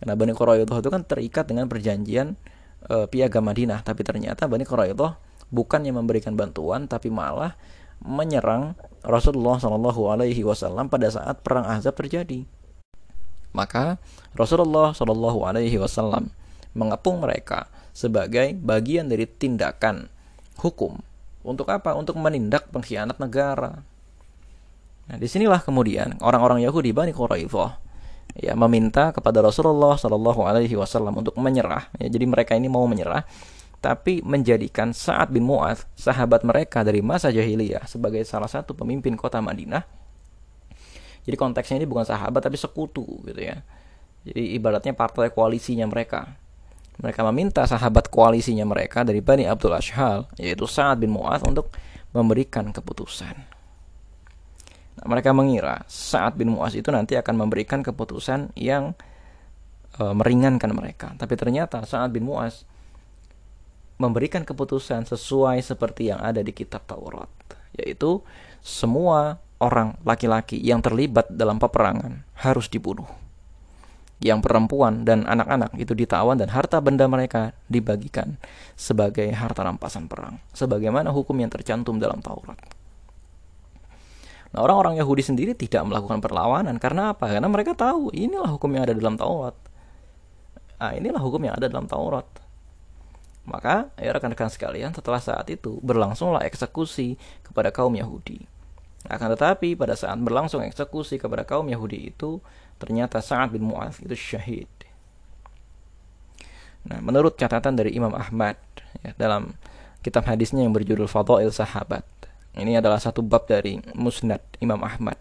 Karena 0.00 0.16
Bani 0.16 0.32
Quraidah 0.32 0.76
itu 0.80 0.88
kan 0.88 1.04
terikat 1.04 1.44
dengan 1.52 1.68
perjanjian 1.68 2.40
uh, 2.88 3.04
piagam 3.04 3.44
Madinah, 3.44 3.84
tapi 3.84 4.00
ternyata 4.00 4.48
Bani 4.48 4.64
Quraidah 4.64 5.20
bukan 5.52 5.84
yang 5.84 6.00
memberikan 6.00 6.32
bantuan 6.34 6.88
tapi 6.88 7.12
malah 7.12 7.54
menyerang 8.02 8.74
Rasulullah 9.04 9.60
Shallallahu 9.60 10.10
alaihi 10.10 10.42
wasallam 10.42 10.90
pada 10.90 11.12
saat 11.12 11.44
perang 11.44 11.68
Ahzab 11.68 11.94
terjadi. 11.94 12.42
Maka 13.52 14.00
Rasulullah 14.32 14.96
Shallallahu 14.96 15.44
Alaihi 15.44 15.76
Wasallam 15.76 16.32
mengepung 16.72 17.20
mereka 17.20 17.68
sebagai 17.92 18.56
bagian 18.56 19.12
dari 19.12 19.28
tindakan 19.28 20.08
hukum. 20.56 20.96
Untuk 21.44 21.68
apa? 21.68 21.92
Untuk 21.92 22.16
menindak 22.16 22.72
pengkhianat 22.72 23.20
negara. 23.20 23.84
Nah, 25.04 25.16
di 25.20 25.28
sinilah 25.28 25.60
kemudian 25.60 26.16
orang-orang 26.24 26.64
Yahudi 26.64 26.96
Bani 26.96 27.12
Quraidah 27.12 27.76
ya 28.32 28.56
meminta 28.56 29.12
kepada 29.12 29.44
Rasulullah 29.44 30.00
Shallallahu 30.00 30.40
Alaihi 30.48 30.72
Wasallam 30.72 31.20
untuk 31.20 31.36
menyerah. 31.36 31.92
Ya, 32.00 32.08
jadi 32.08 32.24
mereka 32.24 32.56
ini 32.56 32.72
mau 32.72 32.88
menyerah, 32.88 33.28
tapi 33.82 34.22
menjadikan 34.22 34.94
Sa'ad 34.94 35.34
bin 35.34 35.42
Mu'adz, 35.42 35.90
sahabat 35.98 36.46
mereka 36.46 36.86
dari 36.86 37.02
masa 37.02 37.34
jahiliyah, 37.34 37.90
sebagai 37.90 38.22
salah 38.22 38.46
satu 38.46 38.78
pemimpin 38.78 39.18
kota 39.18 39.42
Madinah 39.42 40.02
jadi 41.22 41.36
konteksnya 41.38 41.78
ini 41.82 41.86
bukan 41.86 42.02
sahabat 42.06 42.42
tapi 42.42 42.58
sekutu 42.58 43.06
gitu 43.26 43.38
ya. 43.38 43.62
Jadi 44.26 44.58
ibaratnya 44.58 44.94
partai 44.94 45.30
koalisinya 45.30 45.86
mereka. 45.86 46.38
Mereka 46.98 47.22
meminta 47.30 47.66
sahabat 47.66 48.10
koalisinya 48.12 48.66
mereka 48.68 49.02
dari 49.02 49.22
Bani 49.24 49.48
Abdul 49.48 49.74
Ashhal, 49.74 50.28
yaitu 50.38 50.68
Sa'ad 50.68 51.02
bin 51.02 51.14
Mu'adz 51.14 51.42
untuk 51.46 51.72
memberikan 52.12 52.68
keputusan. 52.70 53.34
Nah, 55.00 55.06
mereka 55.08 55.32
mengira 55.32 55.82
Sa'ad 55.88 56.36
bin 56.36 56.52
Mu'adz 56.52 56.78
itu 56.78 56.92
nanti 56.92 57.16
akan 57.16 57.34
memberikan 57.34 57.80
keputusan 57.80 58.54
yang 58.54 58.92
e, 59.96 60.02
meringankan 60.04 60.70
mereka. 60.70 61.08
Tapi 61.16 61.34
ternyata 61.34 61.82
Sa'ad 61.82 62.12
bin 62.12 62.28
Mu'adz 62.28 62.68
memberikan 64.02 64.42
keputusan 64.42 65.06
sesuai 65.06 65.62
seperti 65.62 66.10
yang 66.10 66.18
ada 66.18 66.42
di 66.42 66.50
kitab 66.50 66.82
Taurat, 66.90 67.30
yaitu 67.78 68.18
semua 68.58 69.38
orang 69.62 69.94
laki-laki 70.02 70.58
yang 70.58 70.82
terlibat 70.82 71.30
dalam 71.30 71.62
peperangan 71.62 72.26
harus 72.42 72.66
dibunuh. 72.66 73.06
Yang 74.22 74.46
perempuan 74.46 75.02
dan 75.02 75.26
anak-anak 75.26 75.74
itu 75.78 75.98
ditawan 75.98 76.38
dan 76.38 76.50
harta 76.50 76.78
benda 76.78 77.10
mereka 77.10 77.54
dibagikan 77.66 78.38
sebagai 78.78 79.26
harta 79.34 79.66
rampasan 79.66 80.06
perang. 80.06 80.38
Sebagaimana 80.54 81.10
hukum 81.10 81.34
yang 81.42 81.50
tercantum 81.50 81.98
dalam 81.98 82.22
Taurat. 82.22 82.54
Nah 84.52 84.60
orang-orang 84.60 85.00
Yahudi 85.00 85.26
sendiri 85.26 85.52
tidak 85.58 85.82
melakukan 85.88 86.22
perlawanan. 86.22 86.78
Karena 86.78 87.16
apa? 87.16 87.34
Karena 87.34 87.50
mereka 87.50 87.74
tahu 87.74 88.14
inilah 88.14 88.46
hukum 88.52 88.70
yang 88.70 88.86
ada 88.86 88.94
dalam 88.94 89.18
Taurat. 89.18 89.56
Nah 90.78 90.92
inilah 90.94 91.18
hukum 91.18 91.42
yang 91.42 91.54
ada 91.58 91.66
dalam 91.66 91.90
Taurat. 91.90 92.26
Maka 93.42 93.90
ya 93.98 94.14
rekan-rekan 94.14 94.50
sekalian 94.50 94.94
setelah 94.94 95.18
saat 95.18 95.50
itu 95.50 95.82
berlangsunglah 95.82 96.46
eksekusi 96.46 97.18
kepada 97.42 97.74
kaum 97.74 97.90
Yahudi. 97.94 98.46
Akan 99.10 99.34
tetapi 99.34 99.74
pada 99.74 99.98
saat 99.98 100.14
berlangsung 100.22 100.62
eksekusi 100.62 101.18
kepada 101.18 101.42
kaum 101.42 101.66
Yahudi 101.66 102.14
itu 102.14 102.38
ternyata 102.78 103.18
Sa'ad 103.18 103.50
bin 103.50 103.66
Mu'adz 103.66 103.98
itu 103.98 104.14
syahid. 104.14 104.70
Nah, 106.86 106.98
menurut 107.02 107.34
catatan 107.34 107.74
dari 107.74 107.94
Imam 107.94 108.14
Ahmad 108.14 108.58
ya, 109.02 109.14
dalam 109.18 109.54
kitab 110.02 110.26
hadisnya 110.26 110.66
yang 110.66 110.74
berjudul 110.74 111.06
Fadail 111.06 111.50
Sahabat. 111.50 112.06
Ini 112.52 112.78
adalah 112.78 112.98
satu 112.98 113.24
bab 113.24 113.48
dari 113.48 113.82
Musnad 113.94 114.42
Imam 114.62 114.82
Ahmad. 114.82 115.18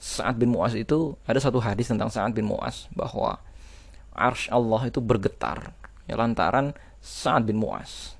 Sa'ad 0.00 0.40
bin 0.40 0.56
Mu'az 0.56 0.72
itu 0.76 1.16
ada 1.28 1.36
satu 1.36 1.60
hadis 1.60 1.88
tentang 1.88 2.08
Sa'ad 2.08 2.32
bin 2.32 2.48
Mu'az 2.48 2.88
bahwa 2.96 3.36
arsh 4.20 4.52
Allah 4.52 4.92
itu 4.92 5.00
bergetar 5.00 5.72
ya 6.04 6.18
lantaran 6.20 6.76
Sa'ad 7.00 7.48
bin 7.48 7.56
Mu'az. 7.56 8.18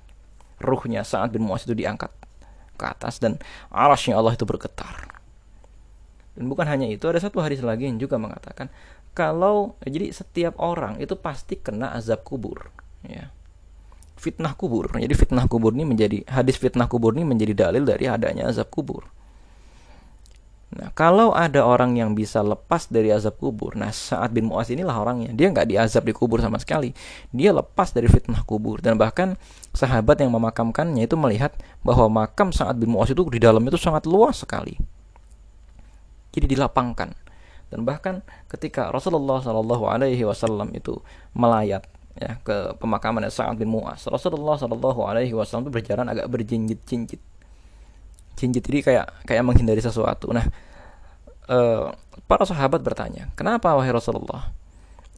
Ruhnya 0.62 1.04
Sa'ad 1.04 1.36
bin 1.36 1.44
Mu'az 1.44 1.68
itu 1.68 1.76
diangkat 1.76 2.08
ke 2.80 2.84
atas 2.88 3.20
dan 3.20 3.36
arasnya 3.68 4.16
Allah 4.16 4.32
itu 4.32 4.48
bergetar. 4.48 5.20
Dan 6.32 6.48
bukan 6.48 6.64
hanya 6.64 6.88
itu, 6.88 7.04
ada 7.04 7.20
satu 7.20 7.44
hadis 7.44 7.60
lagi 7.60 7.84
yang 7.84 8.00
juga 8.00 8.16
mengatakan 8.16 8.72
kalau 9.12 9.76
jadi 9.84 10.14
setiap 10.14 10.56
orang 10.56 10.96
itu 11.02 11.18
pasti 11.18 11.58
kena 11.58 11.92
azab 11.92 12.24
kubur, 12.24 12.70
ya. 13.04 13.28
Fitnah 14.20 14.52
kubur. 14.52 14.92
Jadi 14.92 15.16
fitnah 15.16 15.48
kubur 15.48 15.72
ini 15.72 15.88
menjadi 15.88 16.20
hadis 16.28 16.60
fitnah 16.60 16.88
kubur 16.88 17.16
ini 17.16 17.24
menjadi 17.24 17.68
dalil 17.68 17.88
dari 17.88 18.04
adanya 18.04 18.52
azab 18.52 18.68
kubur. 18.68 19.08
Nah, 20.70 20.94
kalau 20.94 21.34
ada 21.34 21.66
orang 21.66 21.98
yang 21.98 22.14
bisa 22.14 22.46
lepas 22.46 22.86
dari 22.86 23.10
azab 23.10 23.42
kubur, 23.42 23.74
nah 23.74 23.90
saat 23.90 24.30
bin 24.30 24.46
Mu'az 24.46 24.70
inilah 24.70 24.94
orangnya. 25.02 25.34
Dia 25.34 25.50
nggak 25.50 25.66
diazab 25.66 26.06
di 26.06 26.14
kubur 26.14 26.38
sama 26.38 26.62
sekali. 26.62 26.94
Dia 27.34 27.50
lepas 27.50 27.90
dari 27.90 28.06
fitnah 28.06 28.46
kubur. 28.46 28.78
Dan 28.78 28.94
bahkan 28.94 29.34
sahabat 29.74 30.22
yang 30.22 30.30
memakamkannya 30.30 31.10
itu 31.10 31.18
melihat 31.18 31.58
bahwa 31.82 32.22
makam 32.22 32.54
saat 32.54 32.78
bin 32.78 32.94
Mu'az 32.94 33.10
itu 33.10 33.26
di 33.34 33.42
dalam 33.42 33.66
itu 33.66 33.74
sangat 33.74 34.06
luas 34.06 34.46
sekali. 34.46 34.78
Jadi 36.30 36.46
dilapangkan. 36.54 37.18
Dan 37.70 37.82
bahkan 37.82 38.22
ketika 38.46 38.94
Rasulullah 38.94 39.42
Shallallahu 39.42 39.90
Alaihi 39.90 40.22
Wasallam 40.22 40.70
itu 40.74 41.02
melayat 41.34 41.86
ya 42.18 42.38
ke 42.42 42.78
pemakaman 42.78 43.26
Sa'ad 43.26 43.58
bin 43.58 43.70
Mu'az, 43.70 44.06
Rasulullah 44.10 44.58
Shallallahu 44.58 45.02
Alaihi 45.06 45.34
Wasallam 45.34 45.70
itu 45.70 45.74
berjalan 45.82 46.06
agak 46.10 46.26
berjinjit-jinjit 46.30 47.22
cincit 48.40 48.64
jadi 48.64 48.80
kayak 48.80 49.06
kayak 49.28 49.44
menghindari 49.44 49.84
sesuatu 49.84 50.32
nah 50.32 50.48
uh, 51.52 51.92
para 52.24 52.48
sahabat 52.48 52.80
bertanya 52.80 53.28
kenapa 53.36 53.76
wahai 53.76 53.92
Rasulullah 53.92 54.48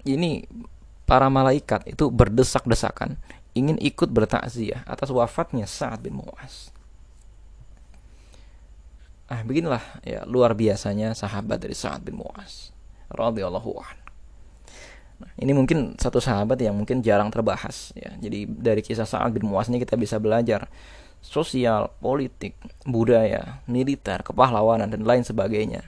ini 0.02 0.42
para 1.06 1.30
malaikat 1.30 1.86
itu 1.86 2.10
berdesak-desakan 2.10 3.14
ingin 3.54 3.78
ikut 3.78 4.10
bertakziah 4.10 4.82
atas 4.90 5.14
wafatnya 5.14 5.70
Sa'ad 5.70 6.02
bin 6.02 6.18
Mu'az 6.18 6.72
Ah, 9.32 9.40
beginilah 9.40 9.80
ya 10.04 10.28
luar 10.28 10.52
biasanya 10.52 11.16
sahabat 11.16 11.56
dari 11.56 11.72
Sa'ad 11.72 12.04
bin 12.04 12.20
Mu'az 12.20 12.68
radhiyallahu. 13.08 13.80
Nah, 15.24 15.32
ini 15.40 15.56
mungkin 15.56 15.96
satu 15.96 16.20
sahabat 16.20 16.60
yang 16.60 16.76
mungkin 16.76 17.00
jarang 17.00 17.32
terbahas 17.32 17.96
ya. 17.96 18.12
Jadi 18.20 18.44
dari 18.44 18.84
kisah 18.84 19.08
Sa'ad 19.08 19.32
bin 19.32 19.48
Mu'az 19.48 19.72
ini 19.72 19.80
kita 19.80 19.96
bisa 19.96 20.20
belajar 20.20 20.68
sosial, 21.22 21.88
politik, 22.02 22.58
budaya, 22.82 23.62
militer, 23.70 24.20
kepahlawanan 24.26 24.90
dan 24.90 25.06
lain 25.06 25.22
sebagainya. 25.22 25.86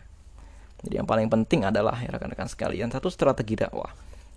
Jadi 0.87 0.95
yang 1.03 1.09
paling 1.09 1.27
penting 1.27 1.67
adalah 1.67 1.99
ya 1.99 2.15
rekan-rekan 2.15 2.47
sekalian 2.47 2.89
satu 2.95 3.11
strategi 3.11 3.59
dakwah. 3.59 3.91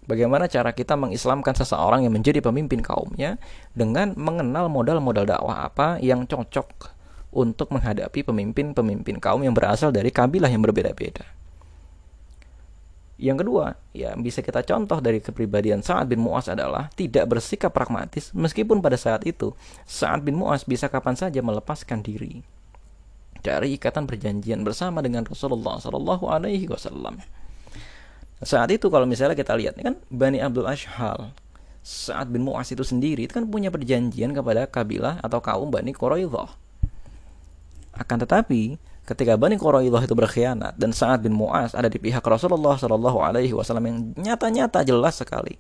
Bagaimana 0.08 0.48
cara 0.48 0.72
kita 0.72 0.96
mengislamkan 0.96 1.52
seseorang 1.54 2.08
yang 2.08 2.16
menjadi 2.16 2.40
pemimpin 2.40 2.80
kaumnya 2.80 3.36
dengan 3.76 4.16
mengenal 4.16 4.72
modal-modal 4.72 5.28
dakwah 5.28 5.68
apa 5.68 6.00
yang 6.00 6.24
cocok 6.24 6.96
untuk 7.36 7.70
menghadapi 7.76 8.24
pemimpin-pemimpin 8.24 9.20
kaum 9.20 9.44
yang 9.44 9.52
berasal 9.52 9.92
dari 9.92 10.10
kabilah 10.10 10.48
yang 10.48 10.64
berbeda-beda. 10.64 11.37
Yang 13.18 13.38
kedua, 13.42 13.74
ya 13.98 14.14
bisa 14.14 14.46
kita 14.46 14.62
contoh 14.62 15.02
dari 15.02 15.18
kepribadian 15.18 15.82
Sa'ad 15.82 16.06
bin 16.06 16.22
Mu'az 16.22 16.54
adalah 16.54 16.94
tidak 16.94 17.26
bersikap 17.26 17.74
pragmatis 17.74 18.30
meskipun 18.38 18.78
pada 18.78 18.94
saat 18.94 19.26
itu 19.26 19.58
Sa'ad 19.90 20.22
bin 20.22 20.38
Mu'az 20.38 20.70
bisa 20.70 20.86
kapan 20.86 21.18
saja 21.18 21.42
melepaskan 21.42 22.06
diri 22.06 22.46
dari 23.42 23.74
ikatan 23.74 24.06
perjanjian 24.06 24.62
bersama 24.62 25.02
dengan 25.02 25.26
Rasulullah 25.26 25.82
Shallallahu 25.82 26.30
Alaihi 26.30 26.70
Wasallam. 26.70 27.18
Saat 28.46 28.70
itu 28.70 28.86
kalau 28.94 29.10
misalnya 29.10 29.34
kita 29.34 29.58
lihat 29.58 29.82
kan 29.82 29.98
Bani 30.14 30.38
Abdul 30.38 30.70
Ashhal 30.70 31.34
Sa'ad 31.82 32.30
bin 32.30 32.46
Mu'az 32.46 32.70
itu 32.70 32.84
sendiri 32.84 33.26
itu 33.26 33.34
kan 33.34 33.50
punya 33.50 33.74
perjanjian 33.74 34.36
kepada 34.36 34.70
kabilah 34.70 35.24
atau 35.26 35.42
kaum 35.42 35.74
Bani 35.74 35.90
Quraidah. 35.90 36.54
Akan 37.98 38.22
tetapi 38.22 38.78
ketika 39.08 39.40
Bani 39.40 39.56
Quraidah 39.56 40.04
itu 40.04 40.12
berkhianat 40.12 40.76
dan 40.76 40.92
Sa'ad 40.92 41.24
bin 41.24 41.32
Mu'az 41.32 41.72
ada 41.72 41.88
di 41.88 41.96
pihak 41.96 42.20
Rasulullah 42.20 42.76
Shallallahu 42.76 43.24
Alaihi 43.24 43.56
Wasallam 43.56 43.88
yang 43.88 43.98
nyata-nyata 44.20 44.84
jelas 44.84 45.24
sekali. 45.24 45.56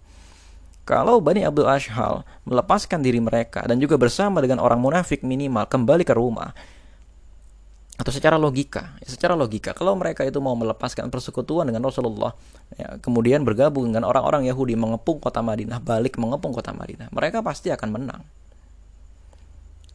Kalau 0.83 1.19
Bani 1.19 1.43
Abdul 1.43 1.67
Ashhal 1.67 2.27
melepaskan 2.47 3.03
diri 3.03 3.19
mereka 3.19 3.63
dan 3.63 3.79
juga 3.79 3.95
bersama 3.95 4.43
dengan 4.43 4.59
orang 4.63 4.79
munafik 4.79 5.23
minimal 5.23 5.67
kembali 5.67 6.03
ke 6.07 6.15
rumah, 6.15 6.51
atau 7.97 8.13
secara 8.13 8.37
logika, 8.37 8.95
ya, 9.01 9.07
secara 9.09 9.33
logika, 9.33 9.73
kalau 9.73 9.97
mereka 9.97 10.21
itu 10.21 10.37
mau 10.37 10.53
melepaskan 10.53 11.09
persekutuan 11.09 11.65
dengan 11.67 11.83
Rasulullah, 11.83 12.31
ya, 12.77 13.01
kemudian 13.03 13.41
bergabung 13.41 13.89
dengan 13.89 14.07
orang-orang 14.07 14.47
Yahudi 14.47 14.77
mengepung 14.79 15.17
kota 15.19 15.43
Madinah, 15.43 15.81
balik 15.81 16.15
mengepung 16.21 16.55
kota 16.55 16.71
Madinah, 16.71 17.09
mereka 17.11 17.43
pasti 17.43 17.67
akan 17.73 17.89
menang 17.91 18.21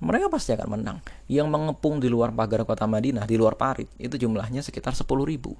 mereka 0.02 0.26
pasti 0.26 0.50
akan 0.50 0.68
menang. 0.74 0.98
Yang 1.30 1.46
mengepung 1.46 2.02
di 2.02 2.10
luar 2.10 2.34
pagar 2.34 2.66
kota 2.66 2.90
Madinah, 2.90 3.22
di 3.22 3.38
luar 3.38 3.54
parit, 3.54 3.86
itu 4.02 4.18
jumlahnya 4.18 4.58
sekitar 4.58 4.98
10 4.98 5.06
ribu. 5.22 5.54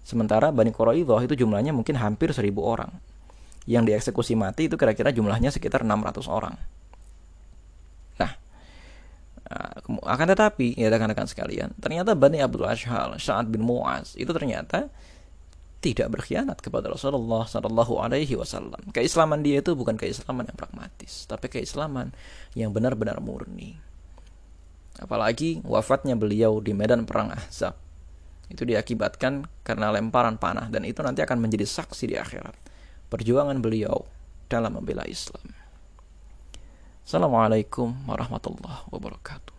Sementara 0.00 0.48
Bani 0.48 0.72
Quraidah 0.72 1.20
itu 1.22 1.44
jumlahnya 1.44 1.76
mungkin 1.76 2.00
hampir 2.00 2.32
1000 2.32 2.56
orang. 2.64 2.88
Yang 3.68 3.92
dieksekusi 3.92 4.32
mati 4.34 4.66
itu 4.66 4.80
kira-kira 4.80 5.12
jumlahnya 5.12 5.52
sekitar 5.52 5.84
600 5.84 6.24
orang. 6.26 6.56
Nah, 8.16 8.32
eh, 9.52 9.76
akan 9.86 10.26
tetapi, 10.32 10.74
ya 10.74 10.88
rekan-rekan 10.88 11.28
sekalian, 11.28 11.76
ternyata 11.76 12.16
Bani 12.16 12.40
Abdul 12.40 12.66
Ashhal, 12.66 13.20
Sa'ad 13.20 13.52
bin 13.52 13.62
Mu'az, 13.62 14.16
itu 14.16 14.32
ternyata 14.32 14.88
tidak 15.82 16.14
berkhianat 16.14 16.62
kepada 16.62 16.94
Rasulullah 16.94 17.42
Shallallahu 17.42 17.98
Alaihi 17.98 18.38
Wasallam. 18.38 18.94
Keislaman 18.94 19.42
dia 19.42 19.58
itu 19.58 19.74
bukan 19.74 19.98
keislaman 19.98 20.46
yang 20.46 20.54
pragmatis, 20.54 21.26
tapi 21.26 21.50
keislaman 21.50 22.14
yang 22.54 22.70
benar-benar 22.70 23.18
murni. 23.18 23.74
Apalagi 25.02 25.58
wafatnya 25.66 26.14
beliau 26.14 26.62
di 26.62 26.70
medan 26.70 27.02
perang 27.02 27.34
Ahzab 27.34 27.74
itu 28.46 28.62
diakibatkan 28.62 29.48
karena 29.66 29.90
lemparan 29.90 30.38
panah 30.38 30.68
dan 30.70 30.86
itu 30.86 31.02
nanti 31.02 31.24
akan 31.24 31.40
menjadi 31.40 31.64
saksi 31.64 32.04
di 32.12 32.16
akhirat 32.20 32.54
perjuangan 33.08 33.58
beliau 33.58 34.06
dalam 34.46 34.78
membela 34.78 35.02
Islam. 35.08 35.52
Assalamualaikum 37.02 37.92
warahmatullahi 38.06 38.86
wabarakatuh. 38.92 39.51